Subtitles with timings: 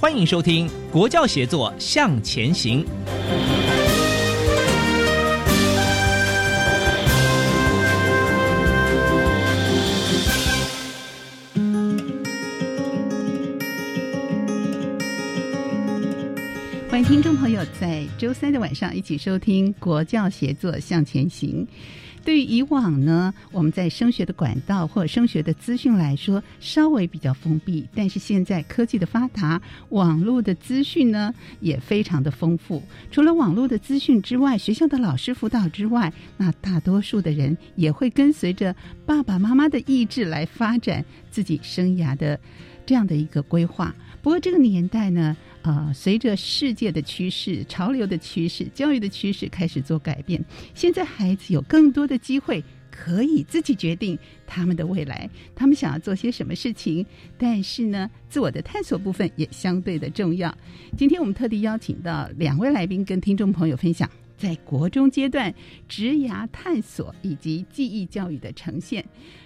[0.00, 2.82] 欢迎收听《国教协作向前行》。
[16.88, 21.66] 欢迎听众朋友在周三的晚上一起收听《国教协作向前行》。
[22.24, 27.86] 对于以往呢，我们在升学的管道或升学的资讯来说，稍微比较封闭。
[27.94, 32.82] 但是现在科技的发达，网络的资讯呢也非常的丰富。
[33.10, 38.74] 除了网络的资讯之外，学校的老师辅导之外，那大多数的人也会跟随着
[39.06, 42.38] 爸爸妈妈的意志来发展自己生涯的
[42.84, 43.94] 这样的一个规划。
[44.22, 50.42] 不过这个年代呢，啊，随着世界的趋势、潮流的趋势、教育的趋势开始做改变，
[50.74, 57.04] 现在孩子有更多的机会可以自己决定他们的未来，他们想要做些什么事情。
[57.36, 60.56] 但是呢，自我的探索部分也相对的重要。
[60.96, 65.54] 今天我们特地邀请到两位来宾，跟听众朋友分享在国中阶段
[65.86, 69.04] 职涯探索以及记忆教育的呈现，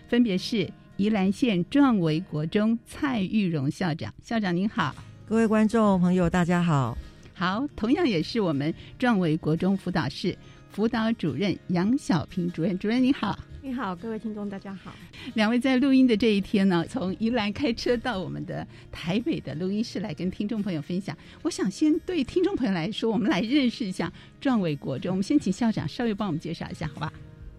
[0.09, 0.71] 分别是。
[0.97, 4.95] 宜兰县壮维国中蔡玉荣校长，校长您好，
[5.27, 6.97] 各位观众朋友大家好，
[7.33, 10.37] 好，同样也是我们壮伟国中辅导室
[10.69, 14.95] 辅导主任杨小平主任，主任您好，你好，各位听众大家好，
[15.33, 21.17] 两位在录音的这一天呢，从宜兰开车到我们的台北的录音室来跟听众朋友分享。
[21.41, 24.13] 我想先对听众朋友来说，我们来认识一下
[24.43, 27.11] 壮伟国中，我们先请校长稍微帮我们介绍一下，好吧？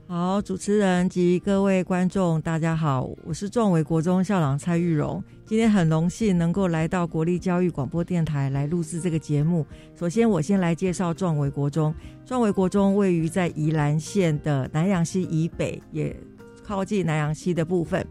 [0.07, 5.21] 好，主持人及各位观众，大家好，我是壮伟国中校长蔡玉荣。
[5.47, 9.65] 今天很荣幸能够来到国立教育广播电台来录制这个节目。
[9.99, 11.91] 首先，我先来介绍壮伟国中。
[12.23, 16.15] 壮伟国中位于在宜兰县的南洋溪以北，也
[16.63, 18.05] 靠近南洋溪的部分。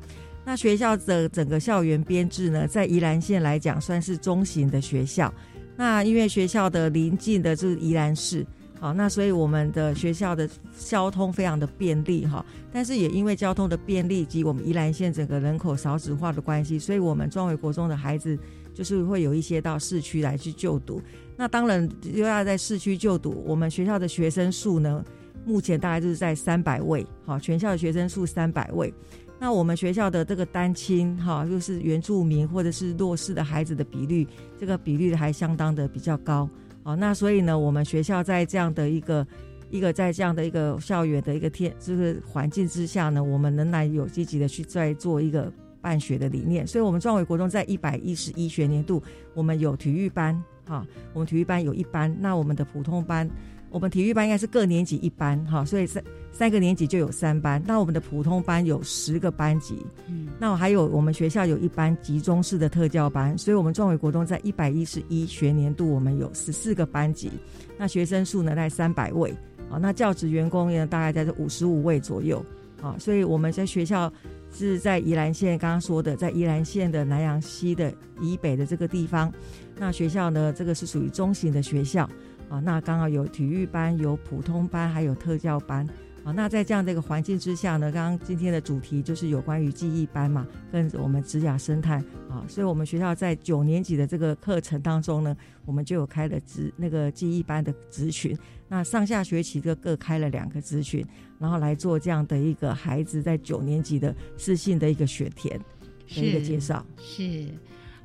[0.44, 5.32] 那学校的整个校园编制呢，在宜兰县来讲算是中型的学校。
[5.76, 8.44] 那因为学校的临近的就是宜兰市。
[8.84, 10.46] 好，那所以我们的学校的
[10.78, 18.38] 交通非常的便利哈，但是也因为交通的便利及我们宜兰县整个人口少子化的关系，所以我们庄伟国中的孩子
[18.74, 21.00] 就是会有一些到市区来去就读。
[21.34, 25.02] 那当然又要在市区就读，我们学校的学生数呢，
[25.46, 28.92] 目前大概就是在三百位，好，全校的学生数三百位。
[29.40, 34.28] 那我们学校的这个单亲哈，就是原住民或者是弱势的孩子的比率，
[34.60, 36.46] 这个比率还相当的比较高。
[36.84, 39.26] 哦，那所以呢，我们学校在这样的一个
[39.70, 46.66] 一个在这样的一个校园的一个天就是环境之下呢，我们仍然有积极的去在做一个办学的理念。
[46.66, 49.02] 所以，我们壮伟国中在一百一十一学年度，
[49.34, 53.28] 我们有体育班，哈，我们体育班有一班，那我们的普通班。
[53.74, 57.60] 我们体育班应该是各年级一班，哈，所以三三个年级就有三班。
[57.66, 67.32] 那我们的普通班有十个班级，嗯，那还有我们学校有一班集中式的特教班，所以我们壮伟国中在一百一十一学年度，我们有十四个班级，
[67.76, 69.34] 那学生数呢在三百位，
[69.68, 72.46] 啊，那教职员工呢大概在这五十五位左右，
[72.80, 74.12] 啊，所以我们在学校
[74.52, 79.32] 是在宜兰县，刚刚说的在宜兰县的南洋西的以北的这个地方，
[79.76, 82.08] 那学校呢这个是属于中型的学校。
[82.48, 85.86] 啊，那刚好有体育班、有普通班，还有特教班。
[86.24, 95.36] 啊，那在这样的一个环境之下呢，刚刚今天的主题就是有关于记忆班嘛，跟我们职雅生态啊，所以我们学校在九年级的这个课程当中呢，
[95.66, 98.34] 我们就有开了职那个记忆班的职群。
[98.68, 101.04] 那上下学期就各开了两个职群，
[101.38, 105.60] 然后来做这样的一个孩子在九年级的自信的一个选填
[106.08, 106.82] 的一个介绍。
[106.96, 107.48] 是。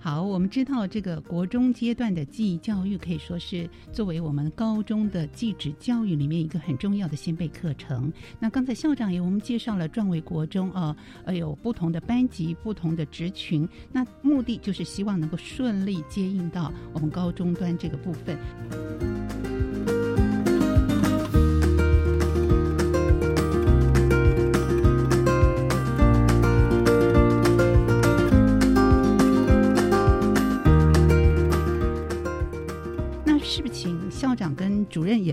[0.01, 8.11] 好，我们知道这个国中阶段的记忆教育可以说是作为我们高中的技职教育里面一个很重要的先辈课程。
[8.39, 19.18] 那刚才校长也我们介绍了壮维国中啊，呃有不同的班级、不同的职群，那目的就是希望能够顺利接应到我们高中端这个部分。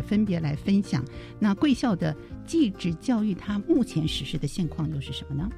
[0.06, 1.04] 分别来分享，
[1.38, 2.14] 那贵校的
[2.46, 5.48] 继职教育，它目前实施的现况又是什么呢？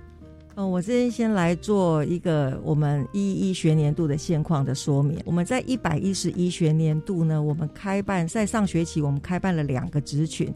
[0.56, 5.16] 嗯，我这边先来做一个我们一一学年度的现况的说明。
[5.24, 10.52] 我们在一百一十一学年度呢，我们开办在上学期，我们开办了两个职群，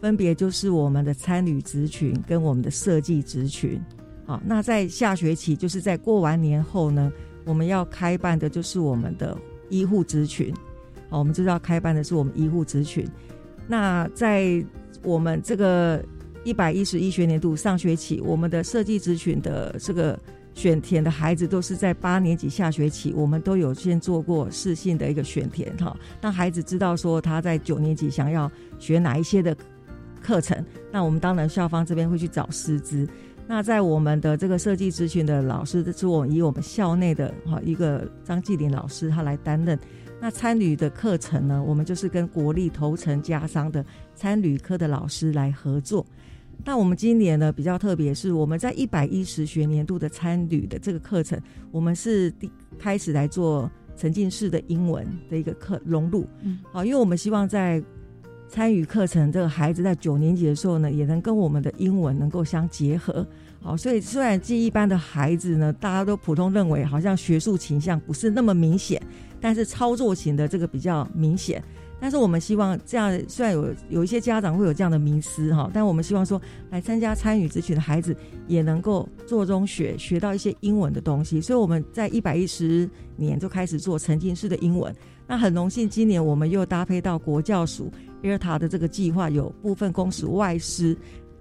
[0.00, 3.82] 分别就是我们的参旅职群跟我们的设计职群。
[4.24, 7.12] 好，那在下学期，就是在过完年后呢，
[7.44, 9.36] 我们要开办的就是我们的
[9.68, 10.54] 医护职群。
[11.08, 13.04] 好，我们知道开办的是我们医护职群。
[13.70, 14.62] 那在
[15.04, 16.04] 我们这个
[16.42, 20.18] 一百一十一学年度上学期，我们的设计咨询的这个
[20.54, 28.50] 选填的孩子，都是在八年级下学期，我们都有先做过试性的一个选填哈，让孩子知道说他在九年级想要
[28.80, 29.56] 学哪一些的
[30.20, 30.62] 课程。
[30.90, 33.06] 那我们当然校方这边会去找师资。
[33.46, 39.78] 那在我们的这个设计咨询的老师，是我以我们校内的哈一个张继林老师他来担任。
[40.20, 41.62] 那参旅的课程呢？
[41.62, 43.84] 我们就是跟国立头城家商的
[44.14, 46.04] 参旅科的老师来合作。
[46.62, 51.40] 那我们今年呢比较特别，是我们在一百一十学年度的参旅的这个课程，
[51.72, 56.26] 我们是第开始来做沉浸式的英文的一个课融入。
[56.42, 57.82] 嗯，好，因为我们希望在
[58.46, 63.26] 参与课程这个孩子在九年级的时候呢，也能跟我们的英文能够相结合。
[63.62, 69.00] 好，所以虽然记忆班的孩子呢，大家都普通认为好像学术倾向不是那么明显。
[69.42, 71.64] 但是操作型的这个比较明显，
[71.98, 78.14] 但是我们希望这样，虽然有有一些家长会有这样的迷思哈，但我们希望说来参加参与咨询的孩子
[78.46, 82.86] 也能够做中学学到一些英文的东西，所以我们在一百一十
[83.16, 84.94] 年就开始做沉浸式的英文。
[85.26, 87.90] 那很荣幸，今年我们又搭配到国教署
[88.22, 90.94] ERTA 的这个计划，有部分公司外师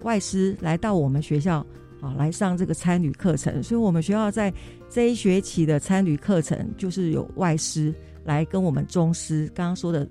[0.03, 1.65] 外师来到我们学校。
[2.01, 4.53] 啊，来上这个参旅课程，所以我们学校在
[4.89, 7.93] 这一学期的参旅课程，就是有外师
[8.23, 10.07] 来跟我们中师，刚刚说的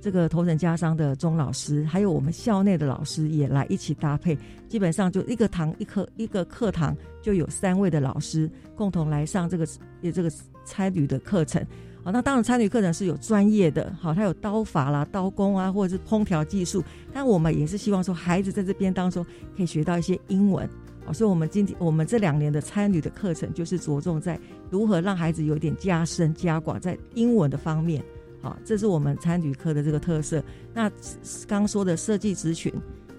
[0.00, 4.36] 这个头等家商的钟老师，还有我们校内的老师也来一起搭配，
[4.68, 9.66] 基本上就一个堂一课一个课堂就有三位的老师共同来上这个
[10.00, 10.30] 也这个
[10.64, 11.64] 参旅的课程。
[12.04, 16.82] 好，那当然参与课程是有专业的，好，它有刀法啦、刀工啊，或者是烹调技术，
[17.12, 19.24] 但我们也是希望说孩子在这边当中
[19.56, 20.68] 可以学到一些英文。
[21.06, 24.38] 哦，所以我们今天我们这两年的参与的课程，就是着重在
[24.70, 28.02] 如何让孩子有点加深加广在英文的方面。
[28.40, 30.42] 好，这是我们参与课的这个特色。
[30.74, 30.90] 那
[31.46, 32.72] 刚说的设计职群，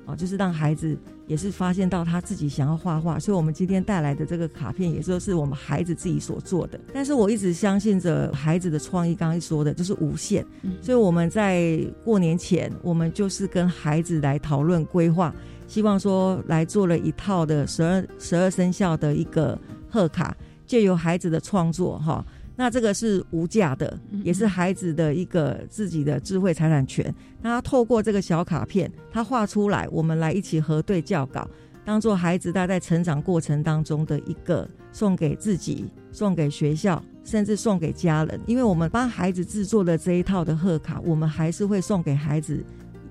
[0.05, 0.97] 啊，就是让孩子
[1.27, 3.17] 也是发现到他自己想要画画。
[3.17, 6.79] 所以我们今天带来的这个卡片，也就是我们孩子自己所做的。
[6.93, 10.45] 但是我一直相信着孩子的创意，刚才说的就是无限。
[10.81, 15.33] 所以我们在过年前，我们就是跟孩子来讨论规划。
[15.65, 19.57] 希望说来做了一套的十二十二生肖的一个
[19.89, 20.35] 贺卡，
[20.67, 22.23] 借由孩子的创作哈，
[22.55, 27.13] 那这个是无价的，也是孩子的一个自己的智慧财产权。
[27.41, 31.49] 那他透过这个小卡片，他画出来，我们来一起核对校稿，
[31.83, 38.39] 当做孩子他在成长过程当中的一个送给自己、送给学校，甚至送给家人。
[38.45, 42.63] 因为我们帮孩子制作的这一套的贺卡，我们还是会送给孩子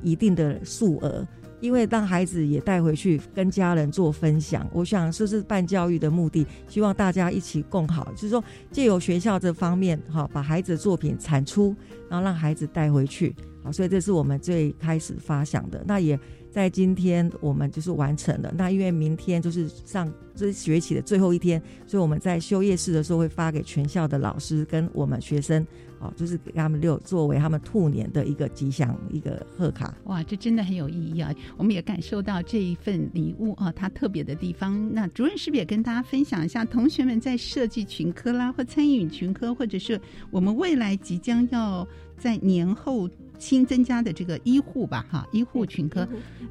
[0.02, 1.26] 一定的数额。
[1.62, 8.42] 因为让孩子也带回去跟家人做分享，我想这是办教育的目的，希望大家一起共好，就是说
[8.72, 11.74] 借由学校这方面哈，把孩子的作品产出，
[12.10, 15.82] 然后让孩子带回去，好，所以这是我们最开始发想的。
[15.86, 16.18] 那也
[16.50, 18.52] 在今天我们就是完成了。
[18.56, 25.64] 那因为明天就是上这学期的最后一天，所以我们在休业式的时候会发给全校的老师跟我们学生。
[26.02, 29.94] 哦，就是给他们六作为他们兔年的一个吉祥一个贺卡。
[30.04, 31.32] 哇，这真的很有意义啊！
[31.56, 34.92] 我们也感受到这一份礼物啊，它特别的地方。
[34.92, 41.86] 那主任是不是也跟大家分享一下，同学们在设计群科啦，或参与群科，或者是我们未来即将要
[42.18, 43.08] 在年后。
[43.42, 46.06] 新增加的这个医护吧，哈，医护群科，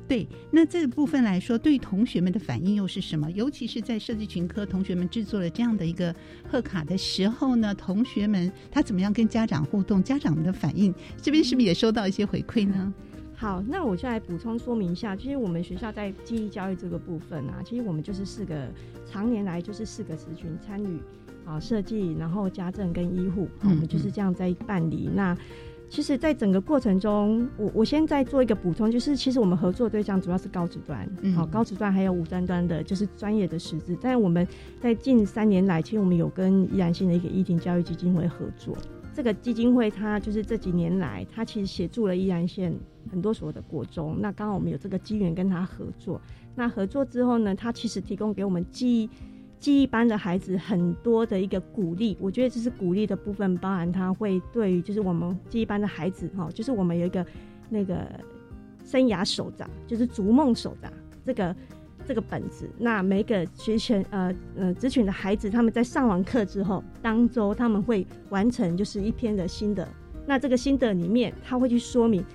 [0.09, 3.31] 对，那这部分来说，对同学们的反应又是什么？
[3.31, 6.13] 尤其是在设计群科，同学们制作了这样的一个
[6.49, 10.03] 贺卡的时候呢，同学们他怎么样跟家长互动？
[10.03, 12.93] 家长们的反应，这边是不是也收到一些回馈呢？
[13.33, 18.67] 好，那我就来补充说明一下，其实我们学校在记忆教育这个部分啊，其实我们就是四个
[19.09, 20.99] 常年来就是四个职群参与。
[21.43, 25.09] 啊设计，然后家政跟医护，我们就是这样在办理。
[25.11, 25.35] 那
[25.91, 31.05] 其实，在整个过程中，我我先再做一个补充，就是其实我们合作对象主要是高职端，
[31.35, 33.93] 好高职端还有五端端的，就是专业的师资。
[33.99, 34.47] 但是我们
[34.79, 38.73] 在近三年来，其实我们有跟宜兰县的一个一庭教育基金会合作。
[39.13, 42.73] 这个基金会它就是这几年来，它其实协助了宜兰县
[43.11, 44.15] 很多所有的国中。
[44.21, 46.21] 那刚好我们有这个机缘跟他合作。
[46.55, 49.09] 那合作之后呢，他其实提供给我们记忆。
[49.61, 57.23] 记忆班的孩子很多的一个鼓励，我觉得这是鼓励的部分，包含他会对于就是我们记忆班的孩子哈，就是我们有一个
[57.69, 58.07] 那个
[58.83, 60.91] 生涯手札，就是逐梦手札
[61.23, 61.55] 这个
[62.07, 62.67] 这个本子。
[62.79, 69.87] 那每个学前呃呃职群的孩子，他们在上完课之后，当周他们会完成就是一篇的心得。
[70.25, 72.25] 那这个心得里面，他会去说明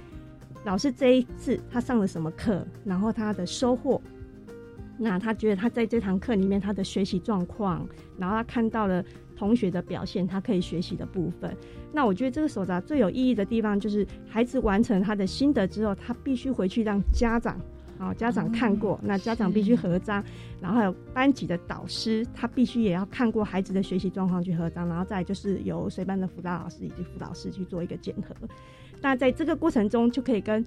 [0.64, 4.00] 老师这一次他上了什么课，然后他的收获。
[4.98, 7.86] 那他觉得他在这堂课里面他的学习状况，
[8.18, 9.04] 然后他看到了
[9.36, 11.54] 同学的表现，他可以学习的部分。
[11.92, 17.60] 那我觉得这个手札最有意义的地方就是孩子完成他的心得之后，他必须回去让家长
[17.98, 20.24] 啊家长看过，那家长必须合章，
[20.60, 28.34] 然后还有班级的导师他必须也要看过孩子的学习状况去合章，然后再就是由随班的辅导老师以及辅导师去做一个检核。
[29.02, 30.64] 那在这个过程中就可以跟。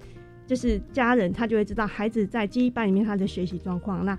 [0.50, 4.04] 就是家人，他就会知道孩子在记忆班里面他的学习状况。
[4.04, 4.18] 那，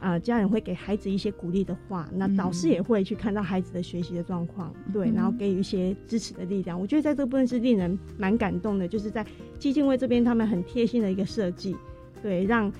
[0.00, 6.80] 呃，家人会给孩子一些鼓励的话，那导师也会去看到孩子的学习的状况，对，然后给予一些支持的力量。
[6.80, 9.22] 我觉得在这部分是令人蛮感动的，就是在
[9.58, 11.76] 基金会这边，他们很贴心的一个设计，
[12.22, 12.72] 对，让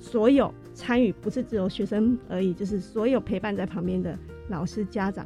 [0.00, 5.24] 所有参与不是只有学生而已，就是所有陪伴在旁边的老师、家长，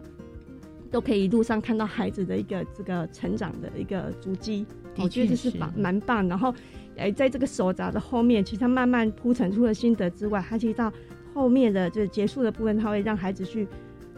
[0.90, 4.66] 都可以一路上看到孩子的一个这个成长的一个足迹。
[4.98, 6.28] 我觉得这是棒，蛮棒。
[6.28, 6.54] 然后。
[6.96, 10.92] 哎，在这个手札的后面，其实他慢慢铺陈出了心得之外，他其实到
[11.32, 13.66] 后面的就是结束的部分，他会让孩子去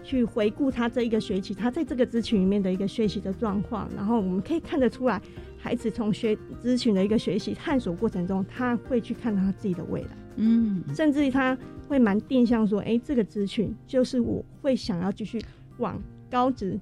[0.02, 3.88] 去回顾他这一个学期，他在这个咨询里面的一个学习的状况。
[3.96, 5.20] 然后我们可以看得出来，
[5.58, 11.56] 孩子从学咨询的一个学习探索过程中，他会去看他自己的未来，嗯，甚至于他
[11.88, 15.40] 会蛮定向说，哎，这个咨询就是我会想要继续
[15.78, 16.78] 往高职。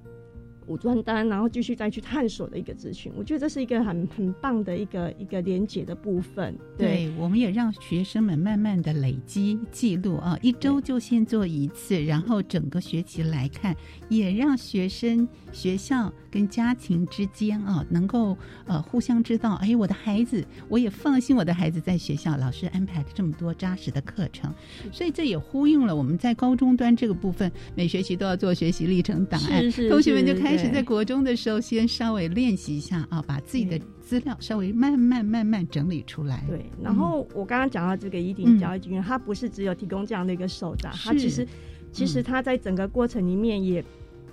[0.67, 6.55] 五专单，然后继续再去探索的一个资讯，我觉得这是一个很很棒的一个一个连接的部分。
[6.77, 13.75] 对，我们也让学生们慢慢的累积记录啊，一周就先做一次，然后整个学期来看，
[14.09, 24.53] 也让学生、学校跟家庭之间啊，能够呃互相知道，哎，我的孩子，我也放心我的孩子在学校，老师安排了这么多扎实的课程，
[24.91, 30.57] 所以这也呼应了我们在高中端这个部分，每学期都要做学习历程档案，同学们就开。
[30.57, 36.43] 始在国中的时候，先稍微练习一下啊，把自己的资料稍微慢慢慢慢整理出来。
[36.47, 41.45] 对，然后我刚刚讲到这个一定教育经验，它不是只有提供这样的一个手札，它其实
[41.91, 43.83] 其实它在整个过程里面也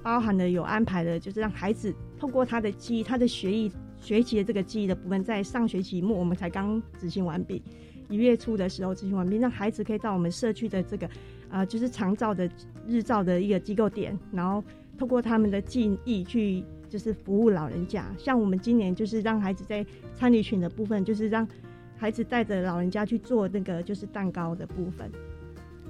[0.02, 7.62] 包含了有安排的，就是让孩子透过他的记忆，他的学艺学习的这个记忆的部分，在上学期末我们才刚执行完毕，
[8.09, 11.09] 一月初的时候执行完毕，让孩子可以到我们社区的这个
[11.49, 12.50] 啊，就是长照的
[12.87, 14.62] 日照的一个机构点，然后。
[14.99, 18.04] 透过他们的记忆去，就是服务老人家。
[18.18, 21.49] 像我们今年就是让孩子在参与群的部分，就是让
[21.97, 25.11] 孩子带着老人家去做那个就是蛋糕的部分，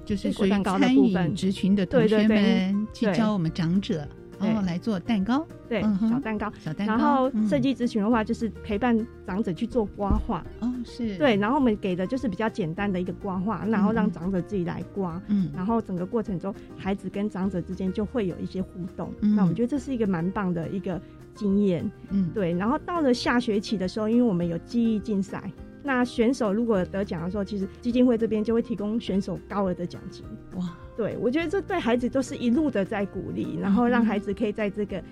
[0.05, 4.07] 就是属于参与职群的同学们去教我们长者。
[4.39, 6.93] 然后来做蛋糕，对，小蛋糕，小蛋糕。
[6.93, 10.45] 然后设计咨询的话，就是陪伴长者去做刮画。
[10.59, 11.15] 哦，是。
[11.15, 15.21] 对，然后我们给的就是比较简单的一个刮画，然后让长者自己来刮。
[15.27, 15.49] 嗯。
[15.55, 19.13] 然后整个过程中，孩子跟长者之间就会有一些互动。
[19.21, 19.33] 嗯。
[19.33, 21.01] 那我们觉得这是一个蛮棒的一个
[21.33, 21.89] 经验。
[22.09, 22.29] 嗯。
[22.33, 25.49] 对，然后到了下学期的时候，因为我们有记忆竞赛。
[25.83, 30.25] 那选手如果得奖的时候，其实基金会这边就会提供选手高额的奖金。
[30.55, 35.03] 哇，对我觉得这对孩子都是一路的在鼓励，然后让孩子可以在这个。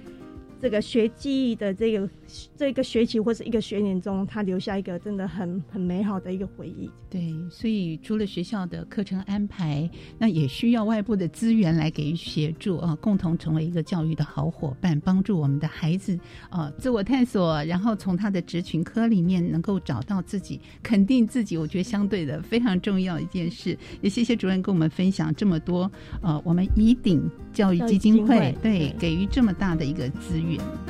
[0.62, 2.10] 这个学记忆的这个
[2.56, 6.90] 这个学期或者一个学年中，他留下一个真的很很美好的一个回忆。
[7.10, 16.18] 对，所以除了学校的课程安排，那也需要外部的资源来给予协助啊，共同成为一个教育的好伙伴，帮助我们的孩子
[16.50, 21.58] 啊自我探索，然后从他的职群科里面能够找到自己，肯定自己。
[21.58, 23.78] 我觉得相对的非常重要一件事。
[24.02, 25.92] 也谢谢主任跟我们分享这么多。
[26.22, 30.51] 呃，我们以鼎教育基金会对给予这么大的一个资源。
[30.58, 30.82] 不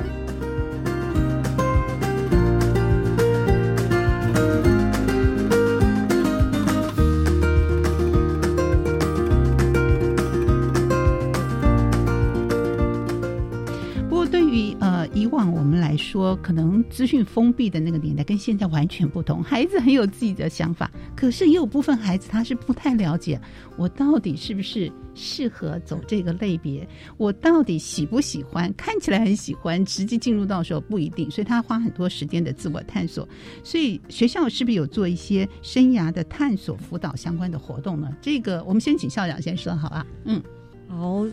[15.14, 16.36] 以往我们来说。
[16.42, 23.40] 可能资讯封闭的那个年代跟现在完全不同，孩子很有自己的想法，可是也有部分孩子他是不太了解
[23.76, 28.72] 我到底是不是适合走这个类别，我到底喜不喜欢？
[28.74, 33.28] 看起来很喜欢，实际进入到时候不一定，所以他花很多时间的自我探索。
[33.62, 38.14] 所以学校是不是有做一些生涯的探索辅导相关的活动呢？
[38.20, 40.06] 这个我们先请校长先说好吧。
[40.24, 40.42] 嗯，
[40.88, 41.26] 好，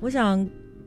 [0.00, 0.46] 我想。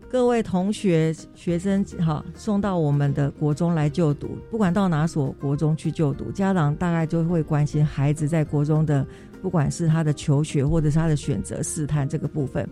[0.09, 9.05] 各位同学、学生，哈，送到我们的国中来就读，不管到哪所国中去就读，家长大概就会关心孩子在国中的，
[9.41, 12.67] 不管是他的求学或者是他的选择试探这个部分。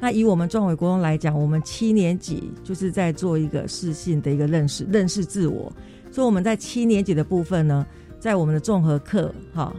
[0.00, 5.72] 那以我们壮伟国中来讲，我们七年级就是在做一个试性的一个认识、认识自我，
[6.10, 7.86] 所以我们在七年级的部分呢，
[8.18, 9.72] 在我们的综合课，哈。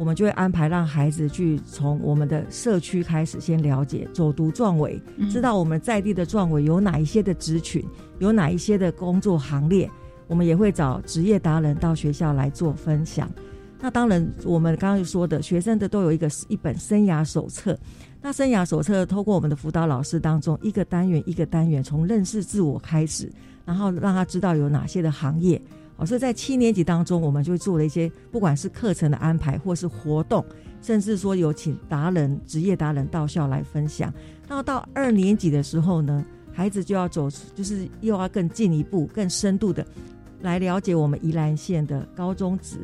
[0.00, 4.98] 我们就会安排让孩子去从我们的社区开始先了解走读壮委，
[5.30, 7.84] 知道我们在地的壮委有哪一些的职群，
[8.18, 9.90] 有哪一些的工作行列。
[10.26, 13.30] 我们也会找职业达人到学校来做分享。
[13.78, 17.78] 那当然，我们刚刚说的学生的都有一个一本生涯手册。
[18.22, 23.30] 那生涯手册透过我们的辅导老师当中一个单元一个单元，从认识自我开始，
[23.66, 25.60] 然后让他知道有哪些的行业。
[26.06, 30.44] 所以在七年级当中，我们就做了一些，不管是课程的安排，或是活动，
[30.80, 34.12] 甚至说有请达人、职业达人到校来分享。
[34.48, 39.86] 那到二年级的时候呢，孩子就要走，就是又要更进一步、更深度的
[40.40, 42.78] 来了解我们宜兰县的高中职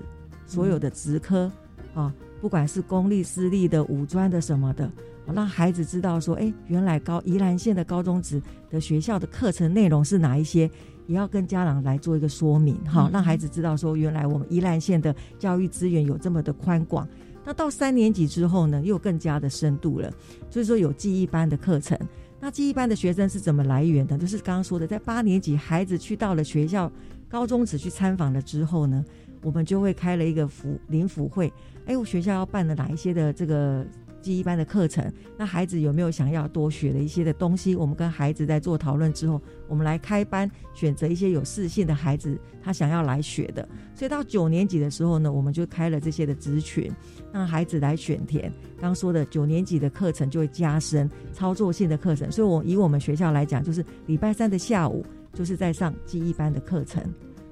[0.46, 1.50] 所有的职科
[1.94, 4.90] 啊，不管是公立、私立的、五专的什么的，
[5.34, 10.70] 让孩子知道说，哎，原来高宜兰县的高中职的学校的课程内容是哪一些。
[11.06, 17.06] 也要跟家长来做一个说明，哈，让孩子知道说，原来我们宜兰县的教育资源有这么的宽广。
[17.44, 20.12] 那到三年级之后呢，又更加的深度了。
[20.50, 21.96] 所以说有记忆班的课程。
[22.40, 24.18] 那记忆班的学生是怎么来源的？
[24.18, 26.90] 就是刚刚说的，在八年级孩子去到了学校
[27.28, 29.04] 高中只去参访了之后呢，
[29.42, 31.52] 我们就会开了一个辅临辅会。
[31.86, 33.86] 哎，我学校要办的哪一些的这个？
[34.26, 37.76] 记忆班的课程，那孩子有没有想要多学的一些的东西？
[37.76, 43.68] 我们跟孩子在做讨论之后，我们来开班，选择一些有自信的孩子，他想要来学的。
[43.94, 46.90] 所以到九年级的时候呢，我们就开了这些的职群，
[47.32, 48.52] 让孩子来选填。
[48.80, 57.00] 刚说的九年级的课程就会加深操作性的课程，所以我以我们学校来讲，就是礼拜三的下午就是在上记忆班的课程，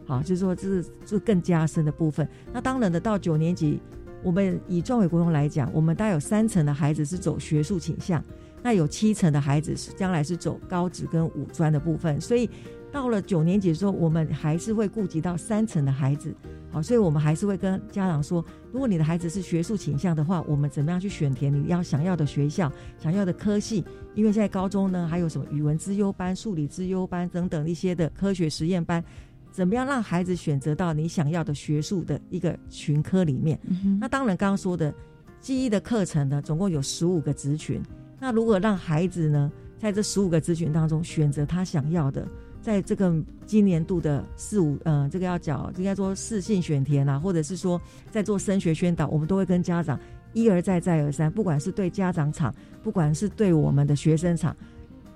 [0.08, 2.28] 好，就是说这是这更加深的部分。
[2.52, 3.80] 那当然的，到九年级。
[4.24, 8.24] 我们以壮伟国中来讲，我们大概有三成的孩子是走学术倾向，
[8.62, 12.18] 那有七成的孩子是将来是走高职跟五专的部分。
[12.18, 12.48] 所以
[12.90, 16.34] 到了九年级的时候，我们还是会顾及到三成的孩子。
[16.70, 23.84] 好，所以我们还是会跟家长说，如果你的孩子是学术倾向的话，我们怎么样去选填你要想要的学校、想要的科系？
[24.14, 29.04] 因为现在高中呢，还有什么语文资优班、数理资优班等等一些的科学实验班。
[29.54, 33.56] 怎么样让孩子选择到你想要的学术的一个群科里面？
[34.00, 34.92] 那当然，刚刚说的
[35.40, 37.80] 记忆的课程呢，总共有十五个职群。
[38.18, 42.26] 那如果让孩子呢，在这十五个职群当中选择他想要的，
[42.60, 43.14] 在这个
[43.46, 49.96] 今年度的四五，呃，这个要讲应该说四性选填啊，或者是说在做升学宣导，我们都会跟家长
[50.32, 54.56] 一而再再而三，不管是对家长场，不管是对我们的学生场。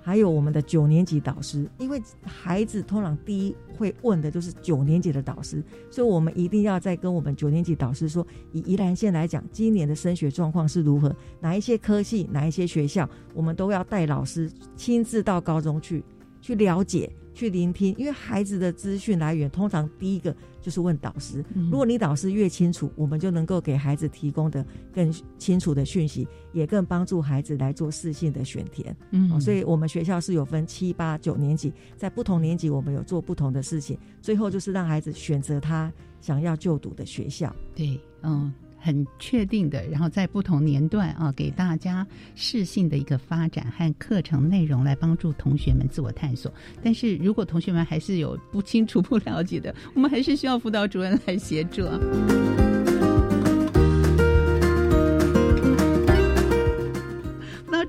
[0.09, 16.03] 还有我们的九年级导师，因为孩子通常第一会问的就是九年级的导师，所以我们一定要再跟我们九年级导师说，以宜兰县来讲，今年的升学状况是如何，哪一些科系，哪一些学校，我们都要带老师亲自到高中去，
[16.41, 17.11] 去了解。
[17.31, 21.43] 去聆听，因为孩子的资讯来源通常第一个就是问导师。
[21.69, 28.95] 如果你导师越清楚，我们就能够给孩子提供的更清楚的讯息，也更帮助孩子来做适性的选填。
[29.11, 35.91] 嗯，所以我们学校是有分七八九年级，在不同年级我们有做不同的事情，最后就是让孩子选择他
[36.21, 37.55] 想要就读的学校。
[37.75, 38.51] 对，嗯。
[38.79, 46.51] 很确定的，然后在不同年段啊，给大家适性的一个发展和课程内容来帮助同学们自我探索。
[46.81, 51.83] 但是如果同学们还是有不清楚、不了解的，我们还是需要辅导主任来协助。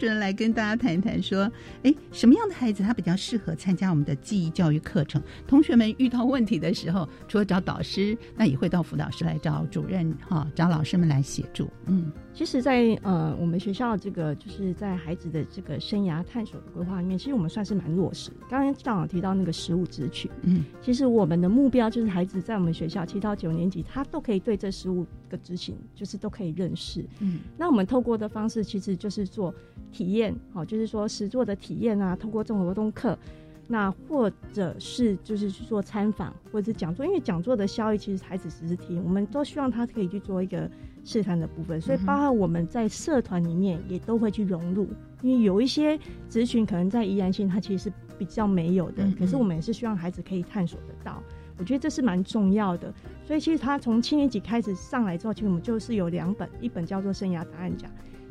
[0.00, 1.40] 主任来跟大家谈一谈，说，
[1.82, 5.22] 哎，什么样的孩子他比较适合参加我们的记忆教育课程？
[5.46, 11.68] 同学们遇到问题的时候，除了找导师，那也会到辅导室来找主任，哈，找老师们来协助。
[11.84, 18.30] 嗯，其实，在呃，我们学校这个就是在孩子的这个生涯探索的规划里面，其实我们算是蛮落实。
[18.48, 27.02] 刚刚校长提到那个实物支取，嗯，其实我们的目标就是孩子在我们学校七到九年级，他都可以对这十五个执行，就是都可以认识。
[27.20, 29.54] 嗯，那我们透过的方式，其实就是做。
[29.92, 33.18] 体验，好，就是说实做的体验啊，透过这种活动课，
[33.66, 40.70] 那或者是就是去做参访或者是讲座，因为讲座的效益其实孩子只是听，我们都希望他可以去做一个
[41.04, 44.86] 试探的部分，所以包括我们在社团里面也都会去融入，
[45.22, 51.20] 因为有一些族群可能在宜兰县它其实是比较没有的，可是我们也是希望孩子可以探索得到，
[51.60, 52.92] 我觉得这是蛮重要的。
[53.22, 57.88] 所以其实他从七年级开始上来之后，其实我们就是有两本，一本叫做生涯答案讲。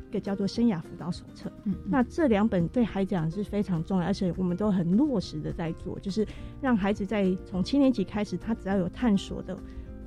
[0.10, 6.28] 一个叫做生涯辅导手册，嗯，那这两本对孩子讲是非常重要，而且我们都很落实的在做，就是
[6.60, 9.56] 让孩子在从七年级开始，他只要有探索的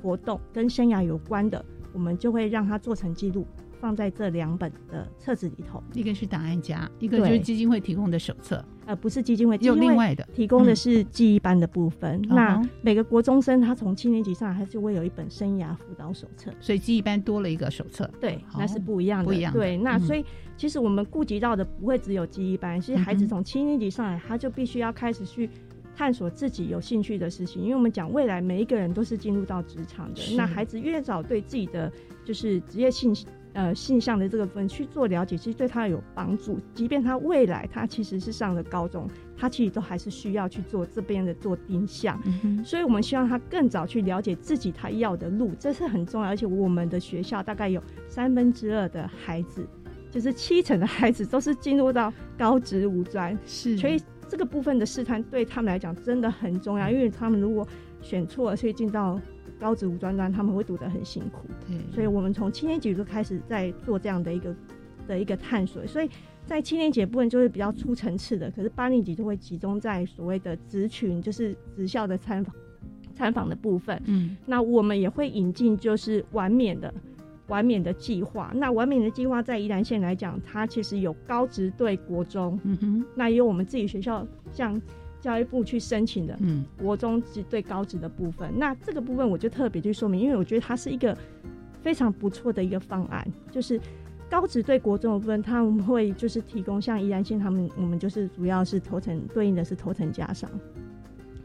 [0.03, 3.47] 活动跟生涯有关的，我们就会让他做成记录。
[3.81, 8.65] 放在这两本的册子里头，一个是档案夹，一个就是基金会提供的手册。
[8.85, 12.21] 呃，不是基金会，有另外的提供的是记忆班的部分。
[12.29, 16.51] 那每个国中生他从七年级上来，他就会有一本生涯辅导手册。
[16.61, 19.53] 所以记忆班多了一个手册，对，那是不一样的，不一样。
[19.53, 20.25] 对，那所以
[20.57, 25.49] 其实我们顾及到的不会只有记忆班，其实孩子从七年级上来，他就必须要开始去
[25.95, 27.63] 探索自己有兴趣的事情。
[27.63, 31.91] 因为我们讲未来每一个人都是进入到职场的，那孩子越早对自己的
[32.25, 33.15] 就是职业性。
[33.55, 36.59] 呃，性向的这个部分去做了解，其实对他有帮助。
[36.73, 42.19] 即便他未来他其实是上了高中，他其实都还是需要去做这边的做定向。
[42.65, 46.29] 所以，我们希望他更早去了解自己他要的路，这是很重要。
[46.29, 49.67] 而且，我们的学校大概有三分之二的孩子，
[50.11, 53.77] 就是七成的孩子都是进入到高职五专，是。
[53.77, 57.69] 所以，这个部分的试探对他们来讲真的很重要，因为他们如果
[58.01, 59.21] 选错了，所以进到。
[59.63, 64.53] 高职五专专他们会读得很辛苦，对，所以我们从七年级就开始在做这样的一个
[65.07, 66.11] 的一个探索，所以
[66.45, 72.53] 在七年级部分就是比较粗层次的，可是八年级就会集中在所谓的职群，就是职校的参访
[73.15, 74.03] 参访的部分。
[74.07, 76.93] 嗯，那我们也会引进就是完免的
[77.47, 78.51] 完免的计划。
[78.57, 84.83] 那完免的计划在宜兰县来讲，它其实有高职对国中，嗯哼，那也有我们自己学校像。
[85.23, 91.17] 教育部去申请的，嗯，国中职对高职的部分，那这个部分我就特别去说明，因为我觉得它是一个
[91.81, 93.81] 非常不错的一个方案，就是
[94.29, 100.51] 高职对国中的部分，他们会就是提供像宜兰县他们，我们就是主要是头层对应的是头层加上，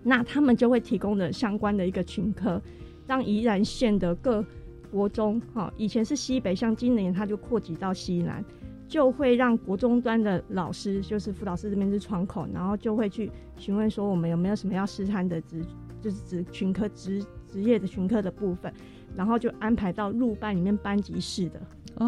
[0.02, 2.60] 那他们就会提供的相关的一个群科，
[3.06, 4.44] 让宜兰县的各
[4.90, 8.44] 国中，哈，以前是西北，像今年它就扩及到西南。
[8.88, 15.62] 就会让国中端的老师，就是辅导师这边是窗口，然后就会去询问说我们有没有什么要试探的职，
[16.02, 18.72] 就是职群科职职业的群科的部分，
[19.16, 21.62] 然后就安排到入班里面班级式的，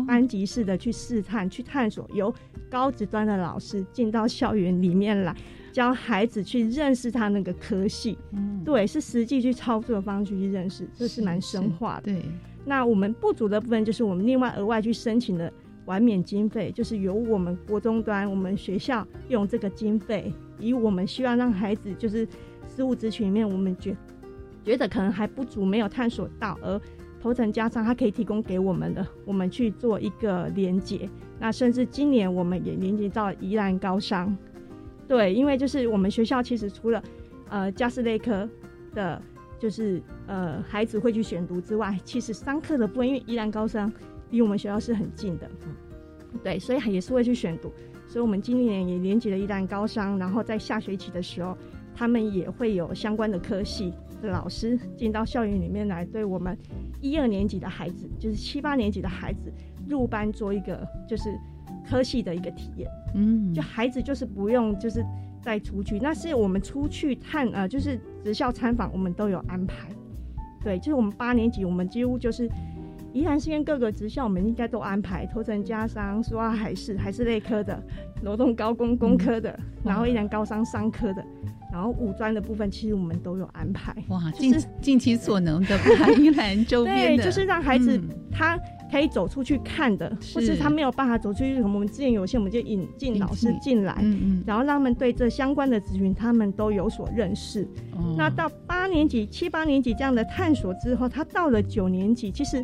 [0.08, 2.34] 班级式的去试探去探索，由
[2.70, 5.36] 高职端的老师进到校园里面来，
[5.74, 12.04] 教孩子去认识他那个科系，嗯，对，是实际去操作的方式去认识，这是蛮深化的。
[12.04, 12.22] 对，
[12.64, 15.52] 那我们不足的部分就是我们另外额外去申请的。
[15.90, 22.28] 完免经费就是由我们国中端，我们学校用这个经费，以我们希望让孩子就是
[22.68, 23.98] 失物咨询里面，我们觉
[24.64, 26.80] 觉得可能还不足，没有探索到，而
[27.20, 31.10] 头层加上他可以提供给我们的，我们去做一个连接。
[31.40, 34.38] 那甚至今年我们也连接到宜兰高商，
[35.08, 37.02] 对，因为就是我们学校其实除了
[37.50, 38.48] 呃加斯类科
[38.94, 39.20] 的，
[39.58, 43.92] 就是呃孩子会去选读之外，其实商科的部分，因为宜兰高商。
[44.32, 47.72] 离我们学校是很近的，嗯，对，所以也是会去选读，
[48.08, 51.58] 所以我们今年也连接了一旦高商，然后在下学期的时候，
[51.96, 56.58] 他们也会有相关的科系的老师进到校园里面来，对我们
[57.02, 59.52] 一二年级的孩子，就是七八年级的孩子
[59.88, 61.36] 入班做一个就是
[61.90, 65.04] 科系的一个体验，嗯，就孩子就是不用就是
[65.42, 69.90] 再出去，那是我们出去探呃就是职校参访，我们都有安排，
[70.64, 72.48] 对，就是我们八年级我们几乎就是。
[73.14, 77.82] 宜兰县各个职校，我们应该都安排头层加商、苏澳海事、海事类科的，
[78.24, 81.26] 罗东高工工科的，然后宜兰高商商科的，
[81.72, 83.96] 然后五专的部分，其实我们都有安排。
[84.10, 88.00] 哇，尽尽其所能的把宜兰周边的，对，就是让孩子
[88.32, 88.60] 他
[88.92, 97.68] 可以走出去看的，或是他没有办法走出去，我们资源有限，我们就引进老师进来，嗯嗯，然后让他们对这相关的资讯，他们都有所认识。
[98.16, 102.64] 那到八年级、七八年级这样的探索之后，他到了九年级，其实。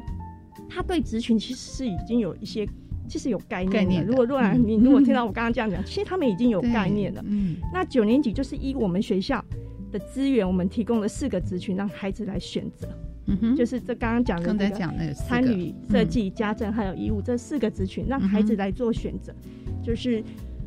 [0.76, 2.68] 他对职群其实是已经有一些，
[3.08, 4.04] 其实有概念的。
[4.04, 7.24] 如果若然你如果听到我刚刚这样讲，其实他们已经有概念了。
[7.26, 9.42] 嗯，那九年级就是依我们学校
[9.90, 12.90] 的资源，我们提供了四个职群让孩子来选择。
[13.28, 19.34] 嗯哼，就是这刚刚讲的那个参与设计、家政还有医务这四个职群，让孩子来做选择。
[19.82, 20.22] 就是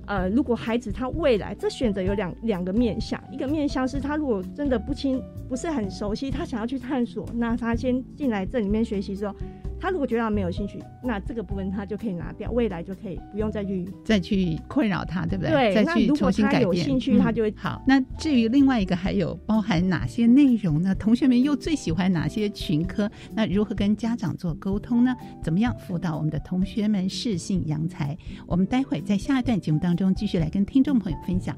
[0.07, 9.35] 呃，如果孩子他未来这选择有两两个面向，一个面向是他如果真的不清不是很熟悉，他想要去探索，那他先进来这里面学习之后。
[9.81, 15.51] 他如果觉得他没有兴趣，那这个部分他就可以拿掉，未来就可以不用再去再去困扰他，对不对？
[15.73, 16.63] 对，再去重新改变。
[16.63, 17.83] 有兴趣，他就会好。
[17.87, 20.95] 那至于另外一个还有包含哪些内容呢？
[20.95, 23.11] 同学们又最喜欢哪些群科？
[23.35, 25.15] 那如何跟家长做沟通呢？
[25.43, 28.17] 怎么样辅导我们的同学们适性扬才？
[28.47, 31.55] 我们待会在下一段节目当中继续来跟听众朋友分享。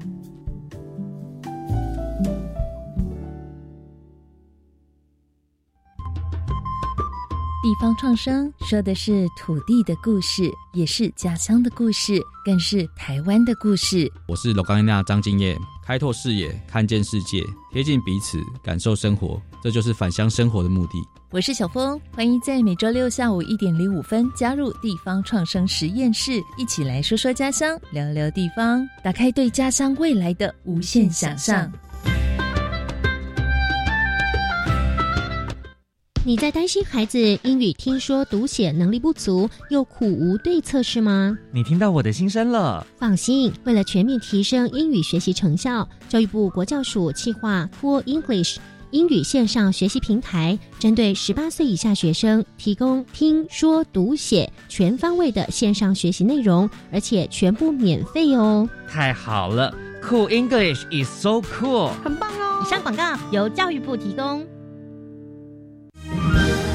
[7.61, 14.11] 地方创生说的是土地的故事，也是家乡的故事，更是台湾的故事。
[14.27, 20.93] 我是罗冈娜张敬业，开拓视野，看见世界，贴近彼此，感受生活，这就是返乡生活的目的。
[21.29, 31.71] 我是小峰，欢迎在每周六下午一点零五分加入地方创生实验室，一起来说说家乡，聊聊地方，打开对家乡未来的无限想象。
[36.23, 41.35] 你在担心孩子英语听说读写能力不足，又苦无对策是吗？
[41.51, 42.85] 你听到我的心声了。
[42.95, 48.57] 放心，为了全面提升英语学习成效，教育部国教署企划 Cool English
[48.91, 58.69] 英语线上学习平台，针对十八岁以下学生提供听说读写全方位的线上学习内容，而且全部免费哦。
[58.87, 62.63] 太好了，Cool English is so cool，很棒哦。
[62.63, 64.45] 以上广告由教育部提供。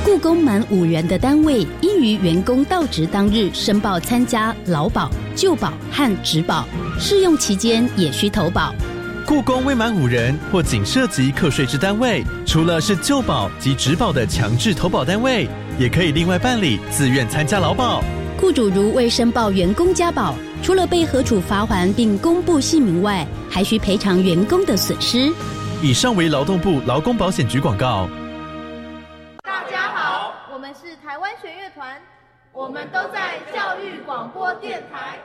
[0.06, 6.64] 雇工满五人的单位，应于员工到职当日申报参加劳保、旧保和职保，
[6.96, 8.72] 试用期间也需投保。
[9.26, 18.00] 雇工未满五人或仅涉及课税之单位，除了是旧保及职保的强制投保单位，也可以另外办理自愿参加劳保。
[18.38, 25.32] 雇主如未申报员工加保，除了被核处罚还并公布姓名外，还需赔偿员工的损失。
[25.82, 28.08] 以上为劳动部劳工保险局广告。
[31.06, 32.02] 台湾弦乐团
[32.50, 35.20] 我们都在教育广播电台。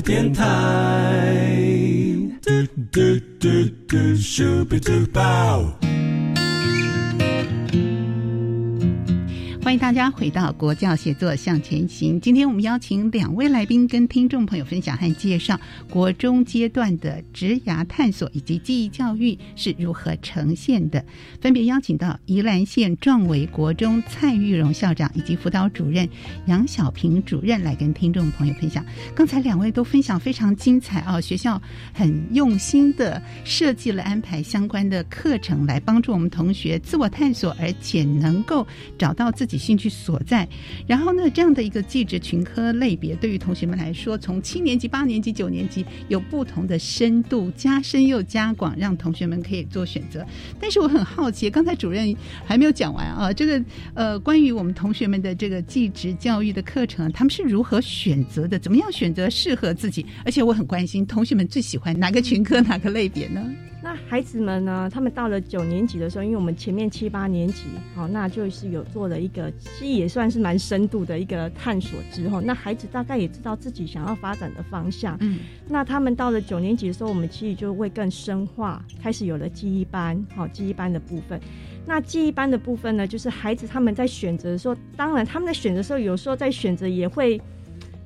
[0.00, 0.89] 电台。
[10.30, 12.20] 到国教协作向前行。
[12.20, 21.04] 今天我们邀请两位来宾，跟听众朋友分享和介绍国中阶段的职涯探索以及记忆教育是如何呈现的。
[21.40, 26.08] 分别邀请到宜兰县壮伟国中蔡玉荣校长以及辅导主任
[26.46, 28.84] 杨小平主任来跟听众朋友分享。
[29.14, 31.20] 刚才两位都分享非常精彩啊！
[31.20, 31.60] 学校
[31.92, 38.66] 很用心的设计了安排相关的课程，来帮助我们同学自我探索，而且能够
[38.98, 39.60] 找到自己。
[39.60, 40.48] 兴趣所在，
[40.86, 50.26] 然后呢，这样的一个技职群科类别，对于同学们来说，从七年级、八年级、九年级有不同的深度，加深又加广，让同学们可以做选择。
[50.60, 53.62] 但是我很好奇，刚才主任还没有讲完啊，这个
[53.94, 58.58] 呃，关于我们同学们的这个技职教育的课程，他们是如何选择的？
[58.58, 60.04] 怎么样选择适合自己？
[60.24, 63.42] 而且我很关心，同学们最喜欢哪个群科、 哪个类别呢？
[63.82, 64.90] 那孩子们呢？
[64.92, 67.64] 他们到了九年级的时候，因为我们前面七八年级，
[67.94, 75.16] 好，那就是有做了一个，其实也算是蛮深度的一个探索之后，那孩子大概也知道自己想要发展的方向。
[75.20, 81.40] 嗯，那他们到了九年级的时候，我们其实就会更深化，开始有了记忆班，好，记忆班的部分。
[81.86, 87.40] 那记忆班的部分呢，就是孩子他们在选择的时候，当然他们在选择的时候，有时候在选择也会。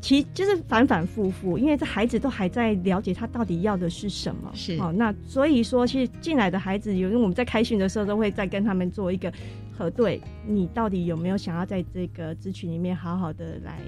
[0.04, 4.50] 其就是反反复复，因为这孩子都还在了解他到底要的是什么。
[4.52, 9.32] 是，好，那所以说，其实进来的孩子，有因为我们在开训的时候都会再跟他们做一个
[9.72, 13.78] 核对，你到底有没有想要在这个咨询里面好好的来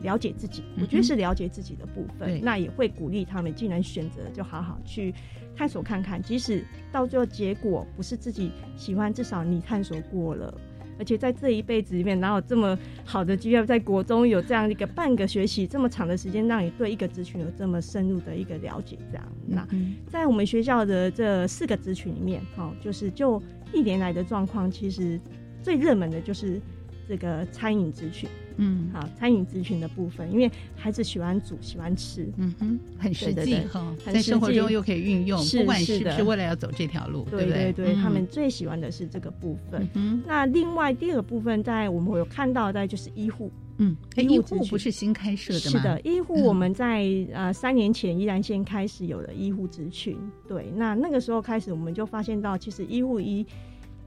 [0.00, 0.62] 了解自己？
[0.80, 2.40] 我觉得是了解自己的部分。
[2.42, 5.14] 那也会鼓励他们，既然选择，就好好去
[5.54, 10.54] 探索看看，即使到最后结果不是自己喜欢，至少你探索过了。
[10.98, 18.98] 而且在这一辈子里面，哪有这么好的机会，在国中有这样一个半个学期这么长的时间，让你对一个职群有这么深入的一个了解？
[19.10, 19.66] 这样，那
[20.08, 25.20] 在我们学校的这四个职群里面，哦，就是就一年来的状况，其实
[25.62, 26.60] 最热门的就是
[27.08, 28.28] 这个餐饮咨询。
[28.58, 39.86] 嗯，好，餐饮咨询的部分，因为孩子喜欢煮，喜欢吃，嗯哼，很实际哈，在生活中又可以运用，不管是不是为了要走这条路，对对对，他们最喜欢的是这个部分。
[39.92, 43.52] 嗯，那另外第二个部分，在我们有看到在，就是医护。
[43.76, 45.78] 嗯，医护不是新开设的吗？
[45.78, 50.16] 是的，医护我们在呃三年前依然先开始有了医护职群。
[50.48, 53.46] 对，那那个时候开始，我们就发现到，其实医护一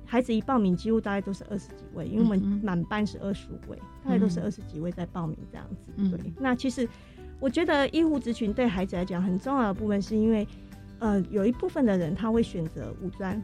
[0.10, 6.18] 孩子一报名，几乎大概都是二十几位，因为我们满班是二十五位，大概都是二十几位在报名这样子。
[6.18, 6.90] 对，那其实
[7.40, 10.48] 我觉得医护职群对孩子来讲很重要的部分，是因为
[10.98, 13.40] 呃有一部分的人他会选择五专，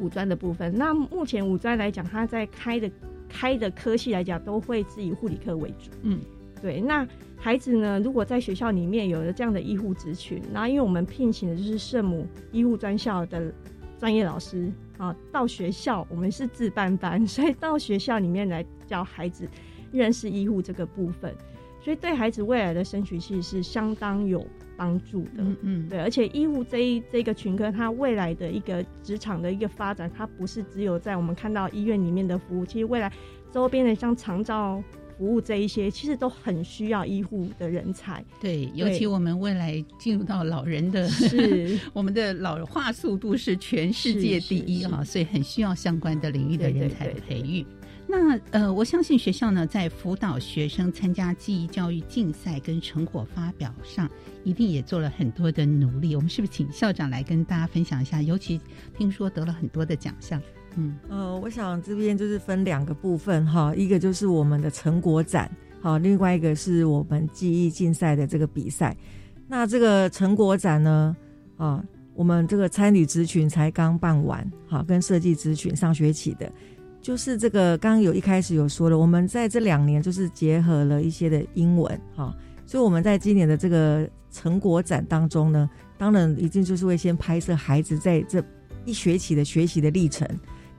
[0.00, 0.76] 五专的部分。
[0.76, 2.90] 那目前五专来讲，他在开的。
[3.34, 5.90] 开的科系来讲，都会是以护理科为主。
[6.02, 6.20] 嗯，
[6.60, 6.82] 对。
[6.82, 13.50] 那孩子呢，如果在学校里面有了这样的医护职群，然后因为我们聘请的就是圣母医护专校的
[13.98, 14.70] 专业老师
[15.02, 19.48] 啊，到学校我们是自办班，所以到学校里面来教孩子
[19.90, 21.34] 认识医护这个部分，
[21.80, 24.46] 所以对孩子未来的升学其实是相当有。
[24.74, 33.12] 帮助的，嗯嗯，对，而且医护这一这个群科，它未来的一个职场的一个发展，它不是只有在我们看到医院里面的服务，其实未来
[33.52, 34.82] 周边的像长照
[35.22, 38.24] 服务这一些，其实都很需要医护的人才。
[38.40, 47.64] 对，尤其我们未来进入到老人的，是 我们的老化速度是全世界第一啊，所以很需要相关的领域的人才的培育。
[48.08, 54.10] 那呃，我相信学校呢，在辅导学生参加记忆教育竞赛跟成果发表上，
[54.42, 56.16] 一定也做了很多的努力。
[56.16, 58.20] 我们是不是请校长来跟大家分享一下？
[58.20, 58.60] 尤其
[58.98, 60.42] 听说得了很多的奖项。
[60.76, 68.96] 嗯，呃，我想这边就是分两个部分哈，一个就是我们的成果展，好，另外一个是我们记忆竞赛的这个比赛。
[69.48, 71.16] 那这个成果展呢，
[71.56, 76.50] 啊，我们这个参与职群才刚办完，好，跟设计职群上学期的。
[77.02, 82.32] 就是这个，刚刚有一开始有说了，我们在这两年就是结合了一些的英文，哈，
[82.64, 88.40] 所以我们在今年的这个成果展当中呢，当然一定就是会先拍摄孩子在这
[88.84, 90.26] 一学期的学习的历程，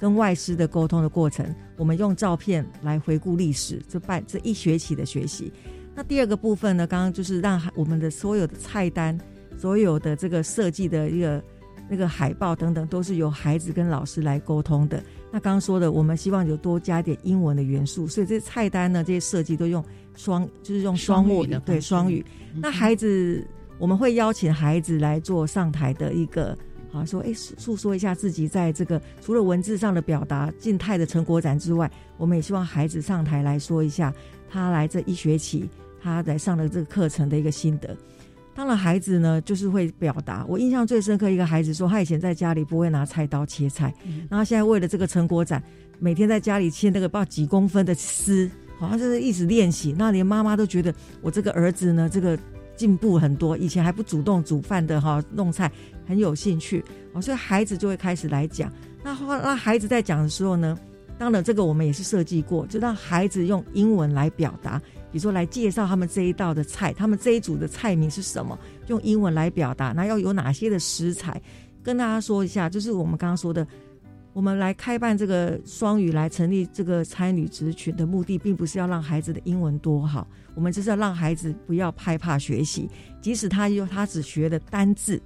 [0.04, 5.50] 跟外师的沟通的过程，我们用照片来回顾历史，这半这一学期的学习。
[5.96, 9.18] 那第二个部分呢，刚刚就是让我们的所有的菜单，
[9.58, 11.42] 所有的这个设计的一个
[11.90, 15.02] 那个海报等等，都是由孩子跟老师来沟通的。
[15.32, 19.82] 那刚刚说的，我们希望有多加点英文的元素，所以这些菜单呢，这些设计都用
[20.18, 22.26] 双，就是用双语的，对双语。
[22.54, 23.42] 那孩子，
[23.80, 26.58] 我们会邀请孩子来做上台的一个，
[26.94, 34.14] 啊，说，哎，诉说一下自己在这个除了文字上的表达、静态的成果展之外，我们也希望孩子上台来说一下
[34.50, 35.68] 他来这一学期
[36.02, 37.98] 他来上的这个课程的一个心得。
[38.56, 40.46] 当然，孩子呢就是会表达。
[40.48, 43.92] 我印象最深刻一个孩子说，他以前在家里不会拿菜刀切菜，
[44.30, 45.62] 然后现在为了这个成果展，
[45.98, 49.96] 每天在家里切那个不知道几公分的丝，好像就是一直练习。
[49.98, 52.38] 那连妈妈都觉得我这个儿子呢，这个
[52.76, 55.72] 进步很多，以前还不主动煮饭的哈，弄菜
[56.06, 56.84] 很有兴趣。
[57.14, 58.72] 哦，所以孩子就会开始来讲。
[59.04, 60.78] 那那孩子在讲的时候呢，
[61.18, 64.82] 当然这个我们也是设计过，就让孩子用英文来表达。
[65.12, 68.58] 比如说来介绍他们这一道的菜，他们这一组的菜名是什么？
[68.88, 71.40] 用英文来表达，那要有哪些的食材？
[71.84, 73.68] 跟大家说一下，就是我们刚刚说的，
[74.34, 82.90] 我们来开办这个双语来成立这个参与职群的目的，并不是要让孩子的英文多好，我们就是要让孩子不要害怕学习，
[83.22, 85.22] 即使他有他只学的单字，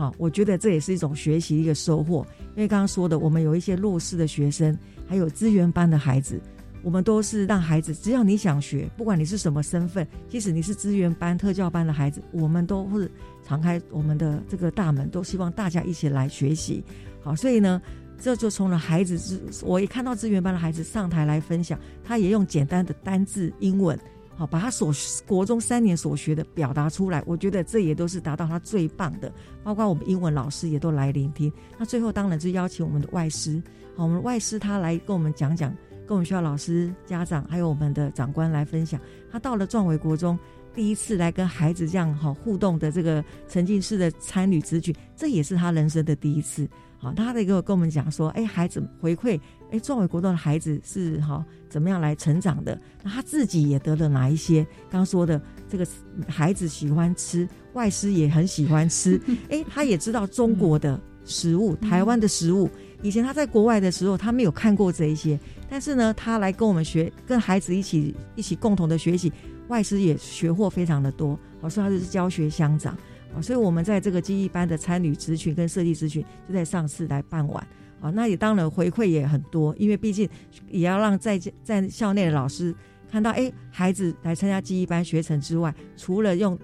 [0.00, 2.26] 好，我觉得这也是一种学习一个收获。
[2.56, 4.74] 因为刚刚说的，我们有一些弱势的学生，
[5.06, 6.40] 还有资源班的孩子。
[6.82, 13.06] 我们都是让孩子，只要你想学，不管你是什么身份，即使你是资源班、特教班的孩子，我们都会
[13.46, 16.82] 敞开我们的这个大门，都希望大家一起来学习。
[17.22, 17.82] 好，所以呢，
[18.18, 24.00] 这就从了孩子之，我一看到资源班的孩子上台来分享，他也用简单的单字英文，
[24.40, 24.90] 好，把他所
[25.26, 27.22] 国中三年所学的表达出来。
[27.26, 29.30] 我觉得这也都是达到他最棒的。
[29.62, 31.52] 包括我们英文老师也都来聆听。
[31.76, 33.62] 那最后当然是邀请我们的外师，
[33.94, 35.76] 好，我们外师他来跟我们讲讲。
[36.06, 38.98] 跟我们学校老师、家长还有我们的长官来分享，
[39.30, 40.38] 他到了壮伟国中，
[40.74, 46.66] 第一次来跟孩子这样好互动的这个沉浸式的参与之举，这也是他人生的第一次。
[47.02, 52.78] 好，他的一个跟我们讲说，哎，孩子回馈，哎，壮伟国中的孩子是哈怎么样来成长的？
[53.02, 54.66] 那他自己也得了哪一些？
[54.90, 55.86] 刚说的这个
[56.28, 62.68] 孩子喜欢吃，外师也很喜欢吃， 哎，他也知道中国的食物、台湾的食物。
[63.02, 69.32] 以前他在国外的时候，他没有看过这一些，但是呢，他来跟我们学，跟孩子一起一起共同的学习，
[69.68, 71.38] 外师也学获非常的多。
[71.62, 72.94] 我说他就是教学相长
[73.34, 77.66] 啊，所以我们在这个记忆班的参与咨询跟设计咨询，就在上次来办完
[78.00, 80.28] 啊，那也当然回馈也很多，因为毕竟
[80.68, 82.74] 也要让在在校内的老师
[83.10, 86.58] 看到，哎，孩子来参加记忆班学成之外，除了用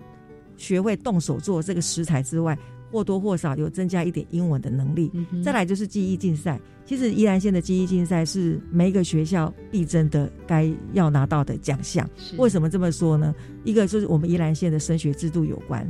[0.57, 2.57] 学会动手做这个食材之外，
[2.91, 5.11] 或多或少有增加一点英文的能力。
[5.45, 12.09] 再来就是记忆竞赛，其实宜兰县的记忆竞赛是每一个学校必争的该要拿到的奖项。
[12.39, 13.35] 为什么这么说呢？
[13.65, 15.87] 一个就是我们宜兰县的升学制度有关。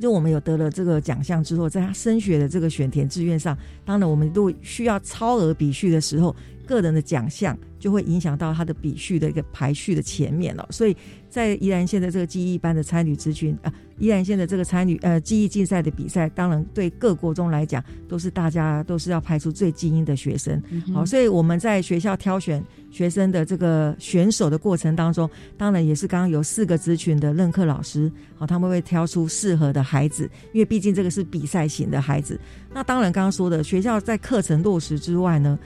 [0.00, 6.34] 就我们有得了这个奖项之后，在他升学的这个选填志愿上，当然我们都需要超额比序的时候，
[6.66, 10.66] 个人的奖项就会影响到他的比序的一个排序的前面了。
[10.70, 10.96] 所以
[11.28, 20.62] 在宜兰县的这个记忆班的参与咨询啊，宜兰县的这个参与呃记忆竞赛的比赛，当然对各国中来讲，都是大家都是要派出最精英的学生。
[20.94, 22.62] 好，所以我们在学校挑选。
[22.90, 30.24] 学生的这个选手的过程当中，当然也是刚刚有四个职群的任课老师，好，他们会挑出适合的孩子，
[30.54, 32.40] 因为毕竟这个是比赛型的孩子。
[32.72, 35.58] 那当然，刚刚说的学校在课程落实之外呢，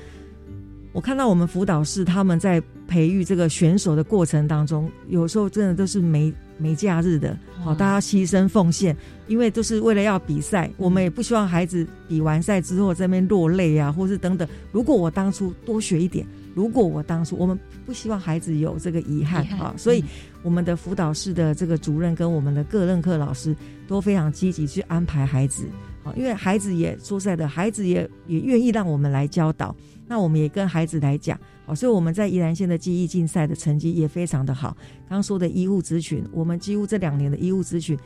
[0.92, 14.46] 我看到我们辅导室他们在培育这个选手的过程当中，有时候真的都是没没假日的，好，大家牺牲奉献，因为都是为了要比赛，我们也不希望孩子比完赛之后在那边落泪啊，或是等等。
[14.70, 16.26] 如果我当初多学一点。
[16.54, 20.04] 如果我当初，我们不希望孩子有这个遗憾啊，所以
[20.42, 23.56] 我们的辅导室的这个主任跟我们的各任课老师
[23.88, 25.64] 都非常积极去安排孩子
[26.04, 29.74] 啊，因为孩子也说实在的，孩子也也愿意让我们来教导，
[30.06, 34.76] 那我们也跟孩子来讲好，所以我们在宜兰县的记忆竞赛的成绩也非常的好。
[35.08, 37.98] 刚刚说的医护咨询，我们几乎这两年的医护咨询。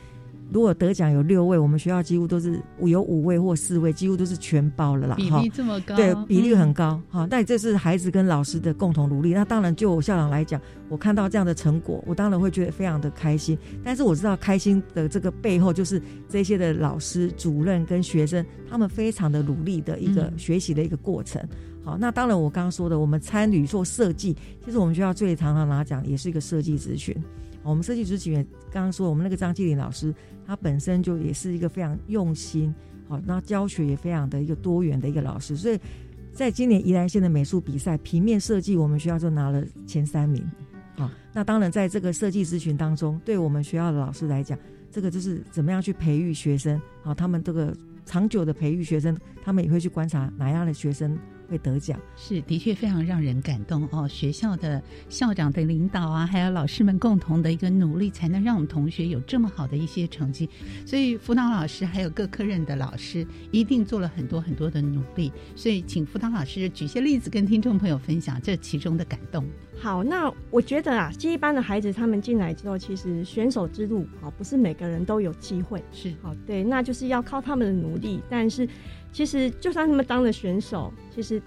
[0.49, 5.15] 如果得奖有六位，我们学校几乎都是有五位或四位，几乎都是全包了啦。
[5.17, 7.27] 比例这么高，对，比例很高哈。
[7.29, 9.33] 但这是孩子跟老师的共同努力。
[9.33, 13.57] 那当然，就我校长来讲，我看到这样的成果，我当然会觉得非常的开心。
[13.83, 21.45] 但是我知道开心的这个背后，就是这些的老师、主任跟学生他们非常的努力的一个学习的一个过程。
[21.87, 24.35] 好，那当然我刚刚说的，我们参与做设计，
[24.65, 27.15] 其实我们学校最常常拿奖也是一个设计咨询。
[27.63, 30.13] 我们设计咨询员刚刚说，我们那个张继林老师。
[30.45, 32.73] 他本身就也是一个非常用心，
[33.09, 35.77] 好，那教学也非常的一个多元的一个老师，所以
[36.31, 40.41] 在今年宜兰县的美术比赛平面设计，我们学校就拿了前三名，
[40.95, 44.57] 好，那当然在这个设计咨询当中，对我们学校的老师来讲，
[44.89, 47.75] 这个就是怎么样去培育学生，好，他们这个
[48.05, 51.17] 长久的培育学生，他们也会去观察哪样的学生。
[51.49, 54.07] 会得奖是的确非常让人感动哦！
[54.07, 60.49] 学校的校长的领导啊，还有老师们共同的一个努力，才能让我们同学有这么好的一些成绩。
[60.85, 65.31] 所以辅导老师还有各科任的老师一定做了很多很多的努力。
[65.55, 69.45] 所以请辅导老师举些例子跟听众朋友分享这其中的感动。
[69.79, 75.83] 好，那我觉得啊，这一班的孩子他们进来之后，其实选手之路啊，不是每个人都有机会。
[75.91, 78.67] 是好，对，那就是要靠他们的努力，但是。
[79.11, 81.41] 其实，就算他们当了选手，其实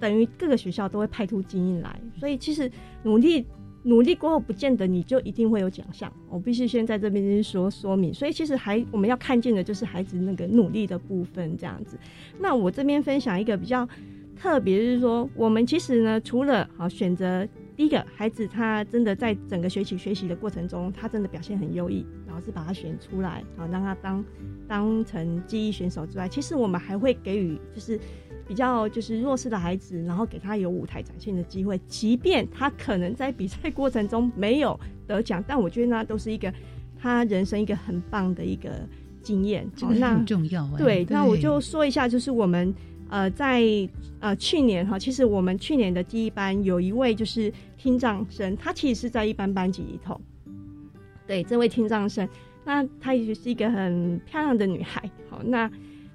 [0.00, 2.00] 等于各个学校都会派出精英来。
[2.18, 2.70] 所以，其实
[3.04, 3.46] 努力
[3.84, 6.12] 努力过后，不见得你就一定会有奖项。
[6.28, 8.12] 我必须先在这边说说明。
[8.12, 11.96] 所以，其实还我们要看见的就是孩子那个努力的部分，这样子。
[12.38, 13.88] 那我这边分享一个比较
[14.36, 17.46] 特别，就是说，我们其实呢，除了好选择
[17.76, 22.06] 第一个孩子，他真的在整个学习学习的过程中，他真的表现很优异。
[22.28, 24.24] 老师把他选出来，好让他当
[24.66, 27.98] 当成记忆选手之外，其实我们还会给予就是
[28.46, 36.52] 比较就是弱势的孩子，然后给他有舞台展现的机会，即便他可能在比赛过程中没有得奖，但我觉得那都是一个
[36.98, 38.70] 他人生一个很棒的一个
[39.22, 39.70] 经验。
[39.80, 40.66] 好，那很重要。
[40.78, 42.74] 对，那我就说一下，就是我们
[43.12, 43.62] 呃在
[44.20, 50.18] 呃去年哈，其实我们去年的第一班有一位就是听障生，他其实是在一般班级里头。
[51.26, 52.26] 对，这位听障生，
[52.64, 55.02] 那她也是一个很漂亮的女孩。
[55.28, 55.70] 好，那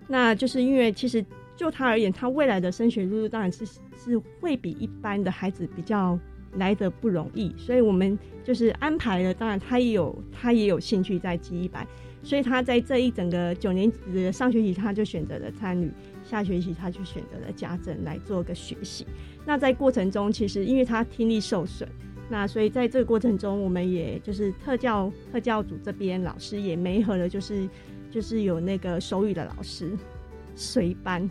[0.07, 1.23] 那就是因为其实
[1.55, 3.63] 就她而言，她未来的升学路当然是
[3.95, 6.19] 是会比一般的孩子比较
[6.53, 9.31] 来的不容易，所以我们就是安排了。
[9.33, 11.87] 当然，她也有她也有兴趣在记一班，
[12.23, 15.87] 所以她在这一整个九年级的上学期，她就选择了参与；
[16.30, 19.07] 下学期，他就选择了家政来做个学习。
[19.45, 21.88] 那在过程中，其实因为他听力受损。
[22.30, 27.69] 那所以在这个过程中，我们也就是特教特教组这边老师也没合了，就是
[28.11, 29.97] 就是有那个手语的老师
[30.53, 31.30] 随班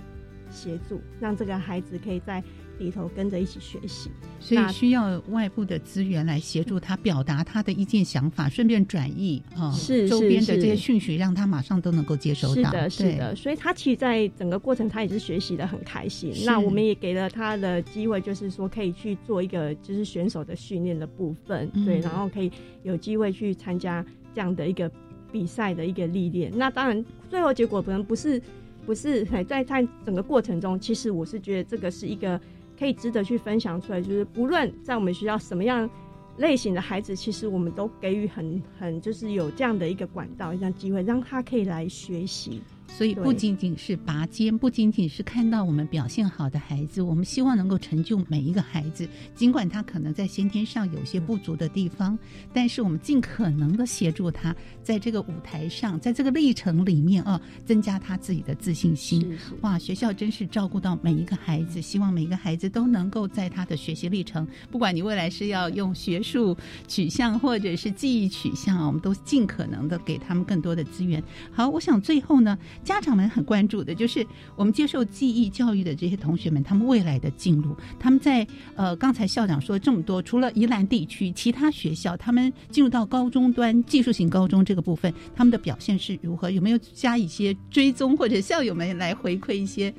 [0.51, 2.43] 协助，让这个孩子可以在。
[2.79, 12.55] 里头跟着一起学习，所以需要外部的资源来协助他表达他的意见想法，顺便转译啊，是周边的这些讯息，让他马上都能够接收到。
[12.55, 13.35] 是的，是的。
[13.35, 16.33] 所以他其实，在整个过程，他也是学习的很开心。
[16.45, 22.51] 那我们也给了他的机会，就是说可以去做一个就是选手的训练的部分，对，然后可以
[22.83, 24.05] 有机会去参加
[24.35, 24.91] 这样的一个
[25.33, 26.53] 比赛的一个历练。
[26.55, 28.41] 那当然，最后结果可能不是。
[28.85, 32.41] 不是在在整个过程中，其实我是觉得这个是一个
[32.79, 35.89] 可以值得去分享出来，就是不论在我们学校什么样
[36.37, 42.61] 类型的孩子，其实我们都给予很很就是有这样的一个管道，这样机会，让他可以来学习。
[42.89, 49.07] 所以不仅仅是拔尖，不仅仅是看到我们表现好的孩子，我们希望能够成就每一个孩子。
[49.35, 52.19] 尽管他可能在先天上有些不足的地方，
[52.55, 59.37] 但是我们尽可能的协助他，在这个舞台上，在这个历程里面啊，增加他自己的自信心。
[59.61, 66.57] 哇，学校真是照顾到每一个孩子，希望每一个孩子都能够在他的学习历程，不管你未来是要用学术
[66.89, 71.23] 取向或者是记忆取向，我们都尽可能的给他们更多的资源。
[71.53, 72.57] 好，我想最后呢。
[72.85, 77.77] 家长们很关注的就是我们接受记忆教育的这些同学们，他们未来的进路。
[77.99, 86.51] 他们在呃，刚才校长说这么多，除了宜兰地区，其他学校他们进入到高中端技术型高中这个部分，他们的表现是如何？
[86.51, 89.93] 有没有加一些追踪，或者校友们来回馈一些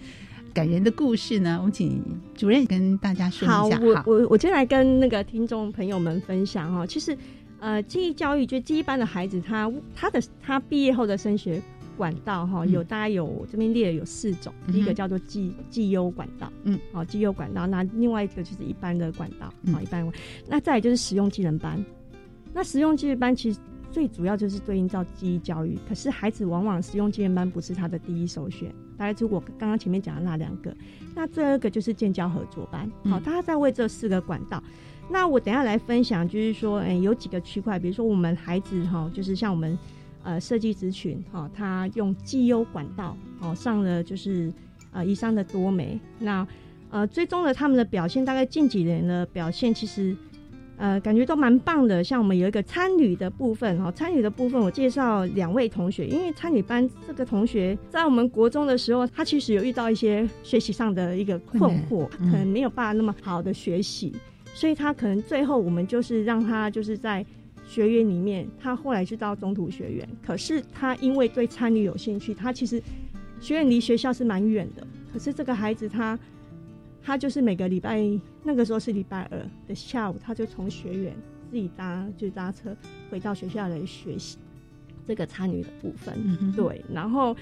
[0.53, 1.57] 感人的故事呢？
[1.59, 2.01] 我们请
[2.35, 3.77] 主任跟大家说一下。
[3.77, 6.85] 好，我我我先来跟那个听众朋友们分享哈。
[6.85, 7.17] 其实
[7.59, 11.61] 呃，记忆教育就记忆班的孩子，他他的他毕业后的升学。
[11.97, 20.07] 管道哈有大概有这边列有四种，第一个叫做绩绩优管道，嗯，好绩优管道，那另外一个就是一般的管道，好一般，
[20.47, 21.83] 那再就是实用技能班，
[22.53, 23.59] 那实用技能班其实
[23.91, 30.71] 最主要就是对应到记忆教育，可是孩子往往实用技能班不是他的第一首选，大概就我刚刚前面讲的那两个，
[31.15, 34.63] 那第二个就是建教合作班，好，大家在为这四个管道，
[35.09, 39.77] 那我等下来分享，就是说，哎，有几个区块，比如说我们孩子哈，就是像我们。
[40.27, 44.51] 呃，设计咨询哈，他用绩优管道哦上了就是
[44.91, 46.45] 呃以上的多媒，那
[46.89, 50.13] 呃追踪了他们的表现，大概近几年的表现其实
[50.75, 52.03] 呃感觉都蛮棒的。
[52.03, 64.13] 像我们有一个参与的部分哈，参与的部分我介绍两位同学，因为参与班这个同学在我们国中的时候，他其实有遇到一些学习上的一个困惑，可能没有办法那么好的学习，
[64.53, 67.25] 所以他可能最后我们就是让他就是在。
[67.67, 72.81] 学员里面，他后来就到中途学员，可是他因为对参与有兴趣，他其实
[73.41, 74.87] 学院离学校是蛮远的。
[75.11, 76.17] 可是这个孩子他，
[77.03, 78.01] 他就是每个礼拜
[78.41, 79.37] 那个时候是礼拜二
[79.67, 81.13] 的下午，他就从学员
[81.51, 82.75] 自己搭就搭车
[83.11, 84.37] 回到学校来学习
[85.05, 86.53] 这个参与的部分。
[86.55, 87.35] 对，然后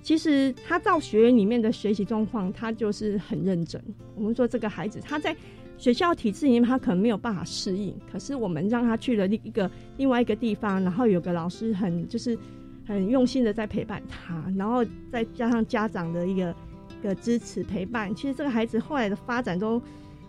[0.00, 3.82] 其实他到学院里面的学习状况，他就是很认真。
[4.14, 5.36] 我们说这个孩子他在。
[5.82, 7.92] 学校体制里面，他可能没有办法适应。
[8.08, 12.38] 可是我们让他去了另一个另外一个地方，然后有个老师很就是
[12.86, 16.54] 很用心的在陪伴他，然后再加上家长的一个
[17.00, 19.82] 一个支持陪伴，其实这个孩子后来的发展都，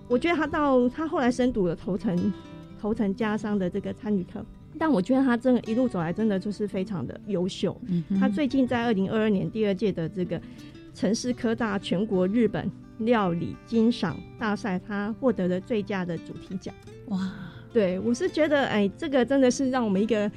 [0.07, 2.33] 我觉得他到他后来深读了头层
[2.81, 4.43] 头层加上的这个参与课，
[4.79, 7.79] 但我觉得他真的一路走来真的就是非常的优秀。
[8.19, 10.41] 他最近在二零二二年第二届的这个
[10.95, 12.67] 城市科大全国日本。
[12.99, 16.73] 料理金赏大赛，他获得了最佳的主题奖。
[17.07, 17.31] 哇，
[17.71, 20.31] 对我是觉得，哎，这个真的是让我们一个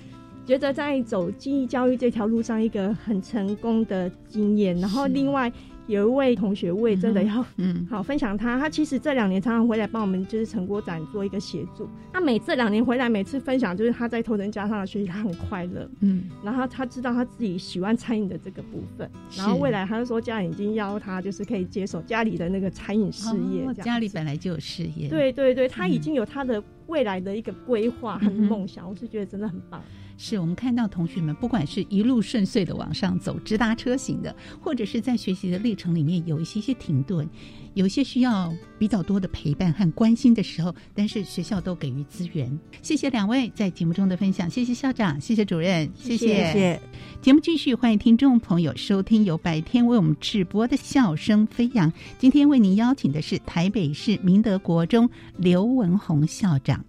[0.44, 4.76] 觉得在走记忆教育这条路上一个很成功的经验。
[4.78, 5.52] 然后另外。
[5.87, 8.59] 有一位同学，我也真的要嗯 好分享他。
[8.59, 11.89] 他其实这两年常常回来帮我们，就是成果展做一个协助。
[12.12, 15.89] 他每这两年回来，每次分享就是他在头等家上的学习，他很快乐。
[16.01, 19.09] 嗯，然后他知道他自己喜欢餐饮的这个部分。
[19.37, 23.72] 然后未来他就说，家里已经邀他，就是可以接手家里的那个餐饮事业。
[23.74, 25.09] 家里本来就有事业。
[25.09, 28.89] 对对对，他已经有他的未来的一个规划和梦想。
[28.89, 29.80] 我是觉得真的很棒。
[30.18, 37.28] 是我们看到同学们，不管是一路顺遂的往上走，直达车型的，或者是在学习的历程里面有一些些停顿，
[37.74, 42.58] 有一些需要比较多的陪伴和关心的时候，但是学校都给予资源。
[42.82, 46.80] 谢谢两位在节目中的分享，谢谢校长，谢谢主任，谢谢。
[47.20, 51.92] 节目继续，欢迎听众朋友收听由白天为我们直播的笑声飞扬。
[52.18, 56.84] 今天为您邀请的是台北市明德国中刘文宏校长。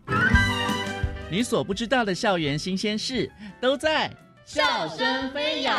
[1.30, 4.10] 你所不知道的校园新鲜事，都在
[4.46, 5.76] 笑声飞扬。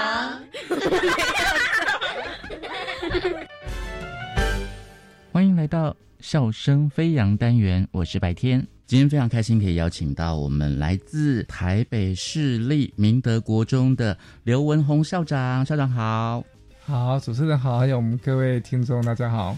[5.32, 8.66] 欢迎来到笑声飞扬单元，我是白天。
[8.86, 15.64] 今天非常开心，可以邀请到我们来自台北市立明德国中的刘文宏校长。
[15.64, 16.44] 校长好，
[16.84, 19.56] 好，主持人好，还有我们各位听众，大家好。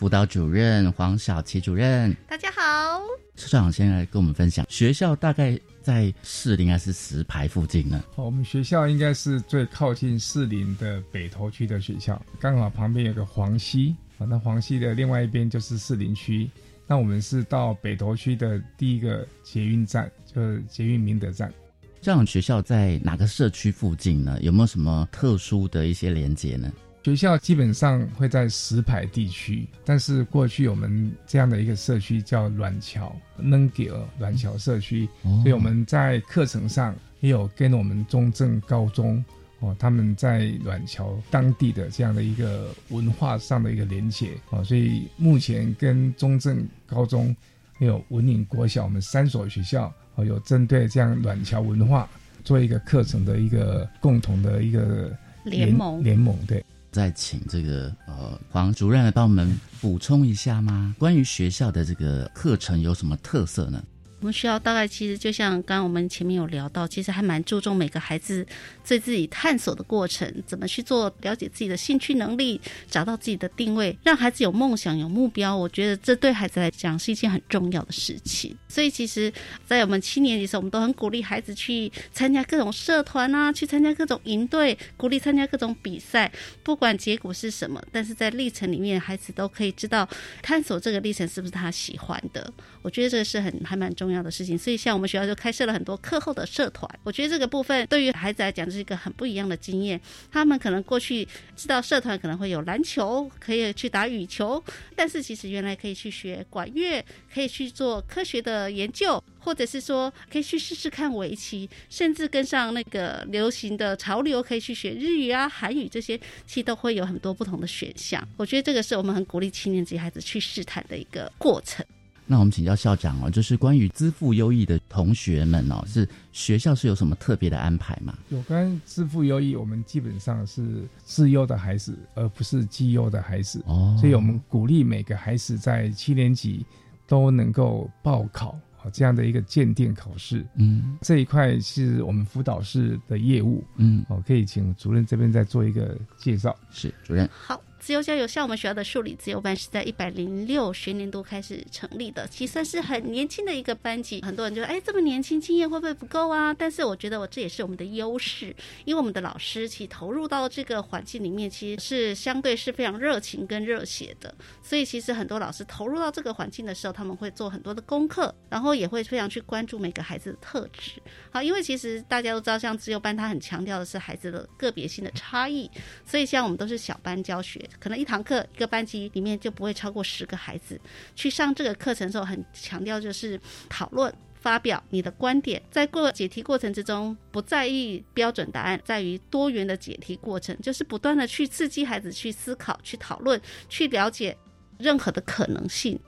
[0.00, 3.02] 辅导主任黄小琪主任，大家好。
[3.36, 8.02] 社长先来跟我们分享，学校大概在士林还是石牌附近呢？
[8.16, 16.50] 我们学校应该是最靠近士林的北投区的学校，刚好旁边有个黄溪，啊，那黄溪的另外一边就是士林区。
[16.86, 21.52] 那我们是到北投区的第一个捷运站，就是捷运明德站。
[22.00, 24.38] 这样学校在哪个社区附近呢？
[24.40, 26.72] 有没有什么特殊的一些连接呢？
[27.02, 39.24] 学校基本上会在石牌地区，但是过去我们这样的一个社区叫软桥 n u n g i 软桥社区，所以我们在课程上也有跟我们中正高中
[39.60, 47.34] 哦，他们在软桥当地的这样的一个文化上的一个连结哦，所以目前跟中正高中
[47.78, 52.06] 还有文岭国小，我们三所学校哦，有针对这样软桥文化
[52.44, 55.10] 做一个课程的一个共同的一个
[55.44, 56.62] 联盟联盟对。
[56.90, 60.94] 再请这个呃黄主任来帮我们补充一下吗？
[60.98, 63.82] 关于学校的这个课程有什么特色呢？
[64.20, 68.46] 我们学校大概其实就像刚刚我们前面有聊到，其实还蛮注重每个孩子
[68.86, 75.56] 对自己探索的过程，怎么去做了解自己的兴趣能力，找到自己的定位，让孩子有梦想有目标。
[75.56, 78.54] 我觉得这对孩子来讲是一件很重要的事情。
[78.68, 79.32] 所以其实，
[79.64, 86.30] 在我们七年级的时候，我们都很鼓励孩子去参加各种社团啊，去参加各种营队，鼓励参加各种比赛，
[86.62, 90.06] 不管结果是什么，但是在历程里面，孩子都可以知道
[90.42, 92.52] 探索这个历程是不是他喜欢的。
[92.82, 94.09] 我觉得这个是很还蛮重。
[94.10, 96.90] 重要的事情，所以像我们学校就开设了很多课后的社团。
[97.04, 100.00] 我觉得这个部分对于孩子来讲是一个很不一样的经验。
[100.32, 104.62] 他们可能过去知道社团可能会有篮球，可以去打羽球，
[104.96, 118.26] 但是其实原来可以去学管乐，可以去做科学的研究，或者是说可以去试试看围棋，甚至跟上那个流行的潮流，可以去学日语啊、韩语这些，其实都会有很多不同的选项。
[118.36, 121.84] 我觉得这个是我们很鼓励七年级孩子去试探的一个过程。
[122.30, 128.16] 那我们请教校长哦，就是关于资赋优异的同学们哦，是学校是有什么特别的安排吗？
[128.28, 133.96] 有关资赋优异，我们基本上是自优的孩子，而不是绩优的孩子哦。
[134.00, 136.64] 所以我们鼓励每个孩子在七年级
[137.08, 140.46] 都能够报考啊这样的一个鉴定考试。
[140.54, 143.64] 嗯，这一块是我们辅导室的业务。
[143.74, 146.56] 嗯，哦，可以请主任这边再做一个介绍。
[146.70, 147.60] 是主任好。
[147.80, 154.20] 自由教育像我们学校的数理自由班是在一百零六学年度开始成立的，其实算是很年轻的一个班级。
[154.20, 158.54] 很多人就说：“哎，这么年轻，经验会不会不够啊？”但是我觉得我这也是我们的优势，
[158.84, 164.34] 因为我们的老师其实投入到这个环境里面，其实是相对是非常热情跟热血的。
[164.62, 171.00] 所以其实很多老师投入到这个环境的时候，他们会做很多的功课，然后也会非常去关注每个孩子的特质。
[171.30, 175.70] 好，因为其实大家都知道，像自由班，它很强调的是孩子的个别性的差异，
[176.04, 177.58] 所以像我们都是小班教学。
[177.78, 180.80] 可能一堂课一个班级里面就不会超过十个孩子
[181.14, 194.36] 去上这个课程的时候，很强调就是讨论、发表你的观点，在过解题过程之中不在意标准答案，在于多元的解题过程，就是不断的去刺激孩子去思考、去讨论、去了解
[194.78, 195.98] 任何的可能性。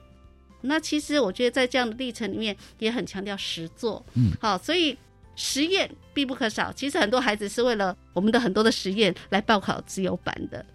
[0.61, 4.97] 那其实我觉得在这样的历程里面也很强调实作，嗯，好，所以
[5.35, 6.71] 实验必不可少。
[6.71, 10.65] 其实很多孩子是为了我们的很多的实验来报考自由班的。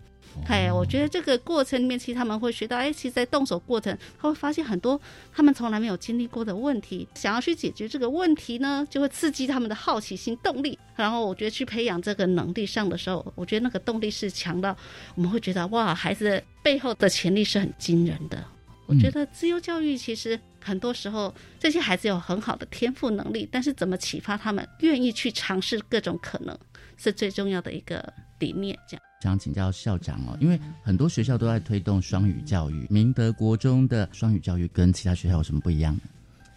[0.47, 4.99] 哎，我觉得这个过程里面，其实他们会学到，哎，其实，在动手过程，他会发现很多
[5.31, 10.79] 他们从来没有经历过的问题，想要去解决这个问题呢，就会刺激他们的好奇心、动力。
[10.97, 14.75] 然后，我觉得去培养这个能力上的时候，我觉得那个动力是强到，
[15.17, 18.43] 我们会觉得哇，孩子背后的潜力是很惊人的。
[18.87, 26.59] 我觉得自由教育其实很多时候，这些孩子有很好的天赋能力，但是怎么启发他们愿意去尝试各种可能，
[26.97, 28.79] 是最重要的一个理念。
[28.87, 29.03] 这样。
[29.23, 36.01] 想请教校长哦，因为很多学校都在推动双语教育，明德国中的双语教育跟其他学校有什么不一样呢？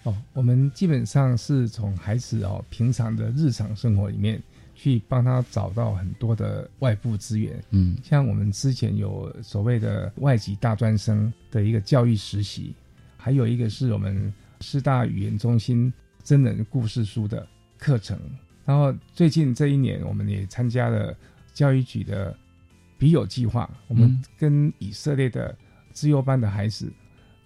[0.04, 4.42] 哦，我们基本上是从孩子哦平常的日常生活里面
[4.76, 12.76] 去帮他找到很多的外部资源，嗯，像我们之前有所谓的外籍大专生的一个教育实习，
[13.18, 15.92] 还有一个是我们师大语言中心
[16.24, 18.20] 真人故事书的课程，
[18.66, 21.16] 然后最近这一年我们也参加了
[21.54, 22.38] 教育局的。
[23.02, 25.58] 笔友计划，我们跟以色列的
[25.92, 26.94] 自由班的孩子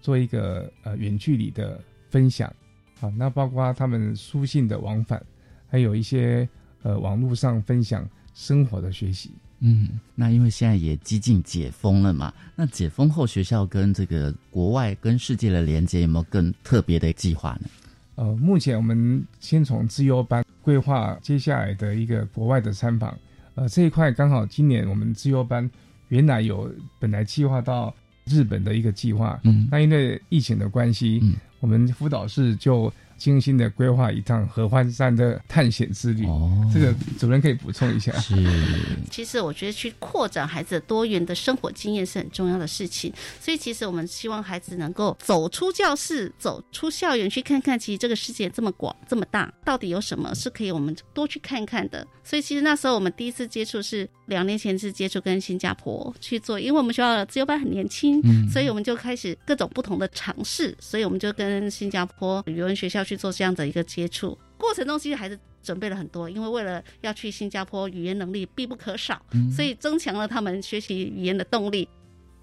[0.01, 2.53] 做一个呃远距离的分享，
[2.99, 5.25] 啊，那包括他们书信的往返，
[5.69, 6.45] 还有一些
[6.81, 9.31] 呃网络上分享生活的学习。
[9.59, 17.69] 嗯，那因为现在也接近解封了嘛，那解封后学校跟这个国外跟世界的连接有没有更特别的计划呢？
[18.15, 23.17] 呃，目前我们先从自由班规划接下来的一个国外的参访。
[23.55, 25.69] 呃，这一块刚好今年我们自由班
[26.09, 27.93] 原来有本来计划到
[28.25, 36.25] 日本的一个计划，嗯，那因为疫情的关系，嗯，我们辅导室就精心的规划一趟合欢山的探险之旅。
[36.25, 38.11] 哦，这个主任可以补充一下。
[38.19, 38.35] 是，
[39.11, 43.13] 其实我觉得去扩展孩子多元的生活经验是很重要的事情。
[43.39, 52.05] 所以其实我们希望孩子能够走出教室，走出校园，去看看其实这个世界这么广这么大，到底有什么是可以我们多去看看的。
[52.23, 60.75] 所以其实那时候我们第一次接触是两年前是接触跟新加坡去做，因为我们学校的自由班很年轻，所以我们就开始各种不同的尝试。
[60.79, 64.37] 所以我们就跟新加坡语文学校去做这样的一个接触。
[64.57, 69.23] 过程中其实孩子准备了很多，因为为了要去新加坡，语言能力必不可少，
[69.55, 71.87] 所以增强了他们学习语言的动力。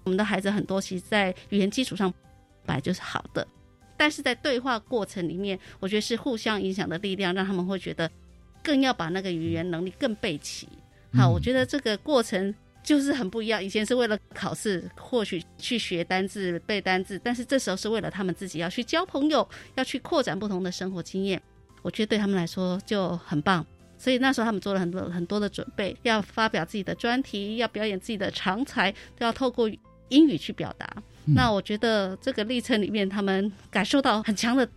[0.03, 2.13] 我们的孩子很多，其实在语言基础上
[2.65, 3.47] 本来就是好的，
[3.97, 8.09] 但是在对话过程里面，我觉得是互相影响的力量，让他们会觉得
[8.63, 10.67] 更要把那个语言能力更备齐。
[11.13, 12.53] 好，我觉得这个过程
[12.83, 13.63] 就是很不一样。
[13.63, 21.41] 以前是为了考试，或许去学单字、背单字，但是这时候是为了他们自己要去交朋友，要去扩展不同的生活经验。
[21.81, 23.65] 我觉得对他们来说就很棒。
[23.97, 29.69] 所以那时候他们做了很多很多的准备，要发表自己的专题，要表演自己的长才，都要透过。
[30.09, 34.67] 英语去表达，那我觉得这个历程里面，他们感受到很强的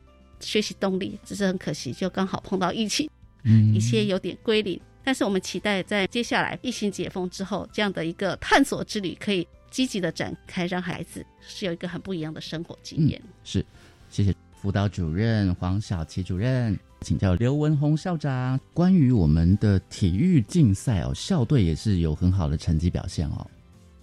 [0.41, 3.11] 学习动力，只是很可惜，就刚好碰到疫情，
[3.45, 4.81] 嗯，一切有点归零。
[5.07, 13.23] 但是我们期待在接下来疫情解封之后，这样的一个探索之旅可以积极的展开，让孩子是有一个很不一样的生活经验。
[13.45, 13.65] 是，
[14.11, 23.47] 谢谢辅导主任黄小琪主任，请教刘文宏校长，关于我们的体育竞赛哦，校队也是有很好的成绩表现哦。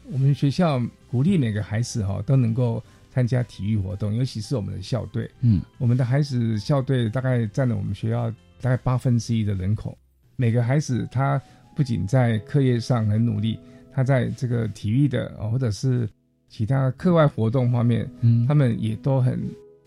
[0.06, 0.82] 我们学校
[1.12, 2.82] 鼓励每个孩子哈都能够
[3.12, 5.30] 参加体育活动，尤其是我们的校队。
[5.42, 8.32] 嗯，我们的孩子校队大概占了我们学校
[8.62, 9.98] 大概八分之一的人口。
[10.36, 11.42] 每个孩子他
[11.76, 13.60] 不仅在课业上很努力，
[13.94, 16.08] 他在这个体育的或者是
[16.50, 19.40] 其他课外活动方面，嗯，他们也都很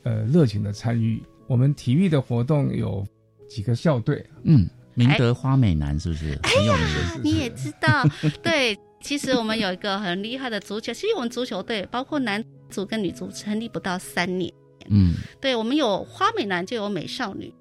[0.03, 1.22] 呃热情的参与。
[1.47, 3.07] 我们体育的活动有
[3.49, 6.86] 几个校队，嗯，明德花美男是不是很有名？
[7.22, 8.05] 你也知道，
[8.42, 8.78] 对。
[9.03, 14.53] 其实我们有一个很厉害的足球，其实我们足球队包括男足跟女足成立不到三年。
[14.88, 17.55] 嗯，对，我们有花美男就有美少女。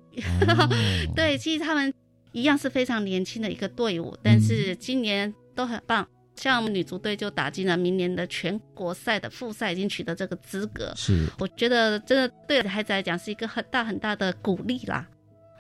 [1.16, 1.94] 对，其实他们
[2.36, 6.06] 一样是非常年轻的一个队伍，但是今年都很棒。
[6.36, 10.92] 像我们女足队就打进了明年的全国赛的复赛，已经取得这个资格。
[10.98, 15.08] 是，我觉得真的对孩子来讲是一个很大很大的鼓励啦。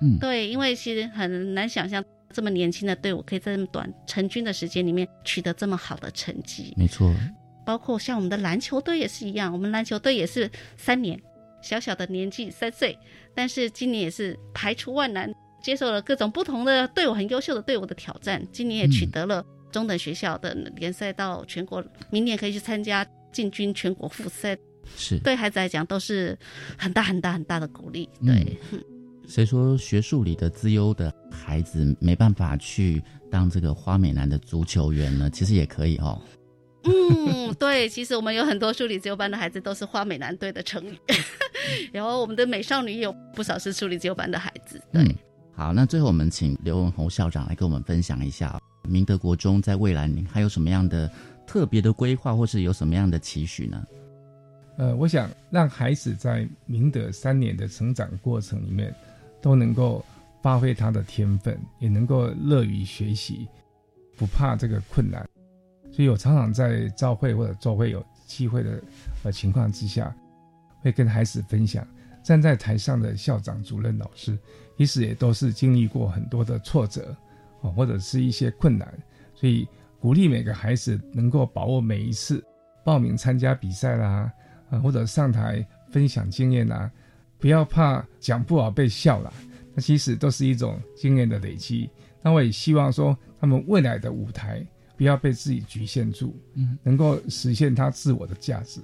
[0.02, 2.04] 嗯，对，因为其实很难想象。
[2.34, 7.16] 这么年轻的队伍可以在这么短成军的时间里面取得这么好的成绩，没错。
[7.66, 11.18] 包括像我们的篮球队也是一样，我们篮球队也是三年，
[11.62, 12.98] 小小的年纪三岁，
[13.34, 15.34] 但是今年也是排除万难，
[15.66, 23.04] 接受了各种不同的队伍很优秀的队伍的挑战，今年也取得了中等学校的联赛到全国，明年可以去参加
[23.34, 24.56] 进军全国复赛，
[24.96, 26.38] 是对孩子来讲都是
[26.78, 28.56] 很大很大很大的鼓励，对。
[29.28, 33.02] 谁说学术里的资优的孩子没办法去
[33.32, 35.32] 当这个花美男的足球员呢？
[35.32, 36.22] 其实也可以哦。
[36.84, 40.96] 嗯， 对，其实我们有很多数理自由班的孩子都是花美男队的成员，
[41.92, 44.80] 然后我们的美少女也有不少是数理自由班的孩子。
[44.94, 45.04] 对，
[45.56, 51.10] 好，那最后我们请刘文宏校长来跟我们分享一下，明德国中在未来还有什么样的
[51.48, 53.84] 特别的规划，或是有什么样的期许呢？
[54.78, 58.94] 呃，我想让孩子在明德三年的成长过程里面。
[59.42, 60.04] 都能够
[60.42, 63.48] 发挥他的天分，也能够乐于学习，
[64.18, 65.24] 不怕这个困难。
[65.92, 68.82] 所以我常常在召会或者周会有机会的
[69.24, 70.12] 呃情况之下，
[70.82, 71.88] 会跟孩子分享。
[72.24, 74.36] 站在台上的校长、主任、老师，
[74.78, 77.16] 其实也都是经历过很多的挫折
[77.62, 78.94] 哦，或者是一些困难。
[79.34, 79.68] 所以
[80.00, 82.44] 鼓励每个孩子能够把握每一次
[82.84, 84.32] 报名参加比赛啦，
[84.70, 86.92] 啊，或者上台分享经验啦。
[87.38, 89.32] 不要怕讲不好被笑啦，
[89.74, 91.90] 那其实都是一种经验的累积。
[92.22, 94.66] 那我也希望说，他们未来的舞台
[94.98, 98.80] 不要被自己局限住，嗯，能够实现他自我的价值。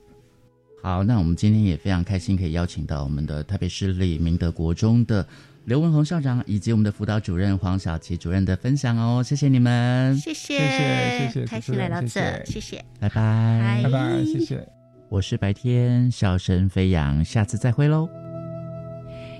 [0.83, 5.25] 好，那我们今天也非常开心，可以邀请到我们的台北市立明德国中的
[5.65, 9.21] 刘文宏校长，以及我们的辅导主任黄小琪主任的分享哦。
[9.23, 14.67] 谢谢你们，谢谢，谢谢，谢谢，开心来到这，谢谢，拜拜，拜拜，谢谢。
[15.09, 18.09] 我是白天笑声飞扬，下次再会喽。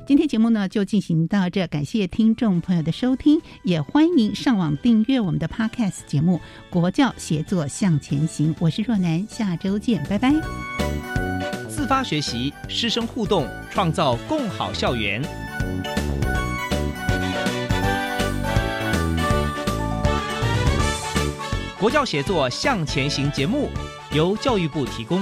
[0.05, 6.38] 今天节目呢就进行到这，感谢听众朋友的收听，也欢迎上网订阅我们的 Podcast 节目
[6.69, 8.53] 《国教协作向前行》。
[8.59, 10.34] 我是若楠，下周见，拜拜。
[11.67, 15.22] 自发学习，师生互动，创造共好校园。
[21.82, 23.67] 国教协作向前行节目
[24.11, 25.19] 由教育部提供。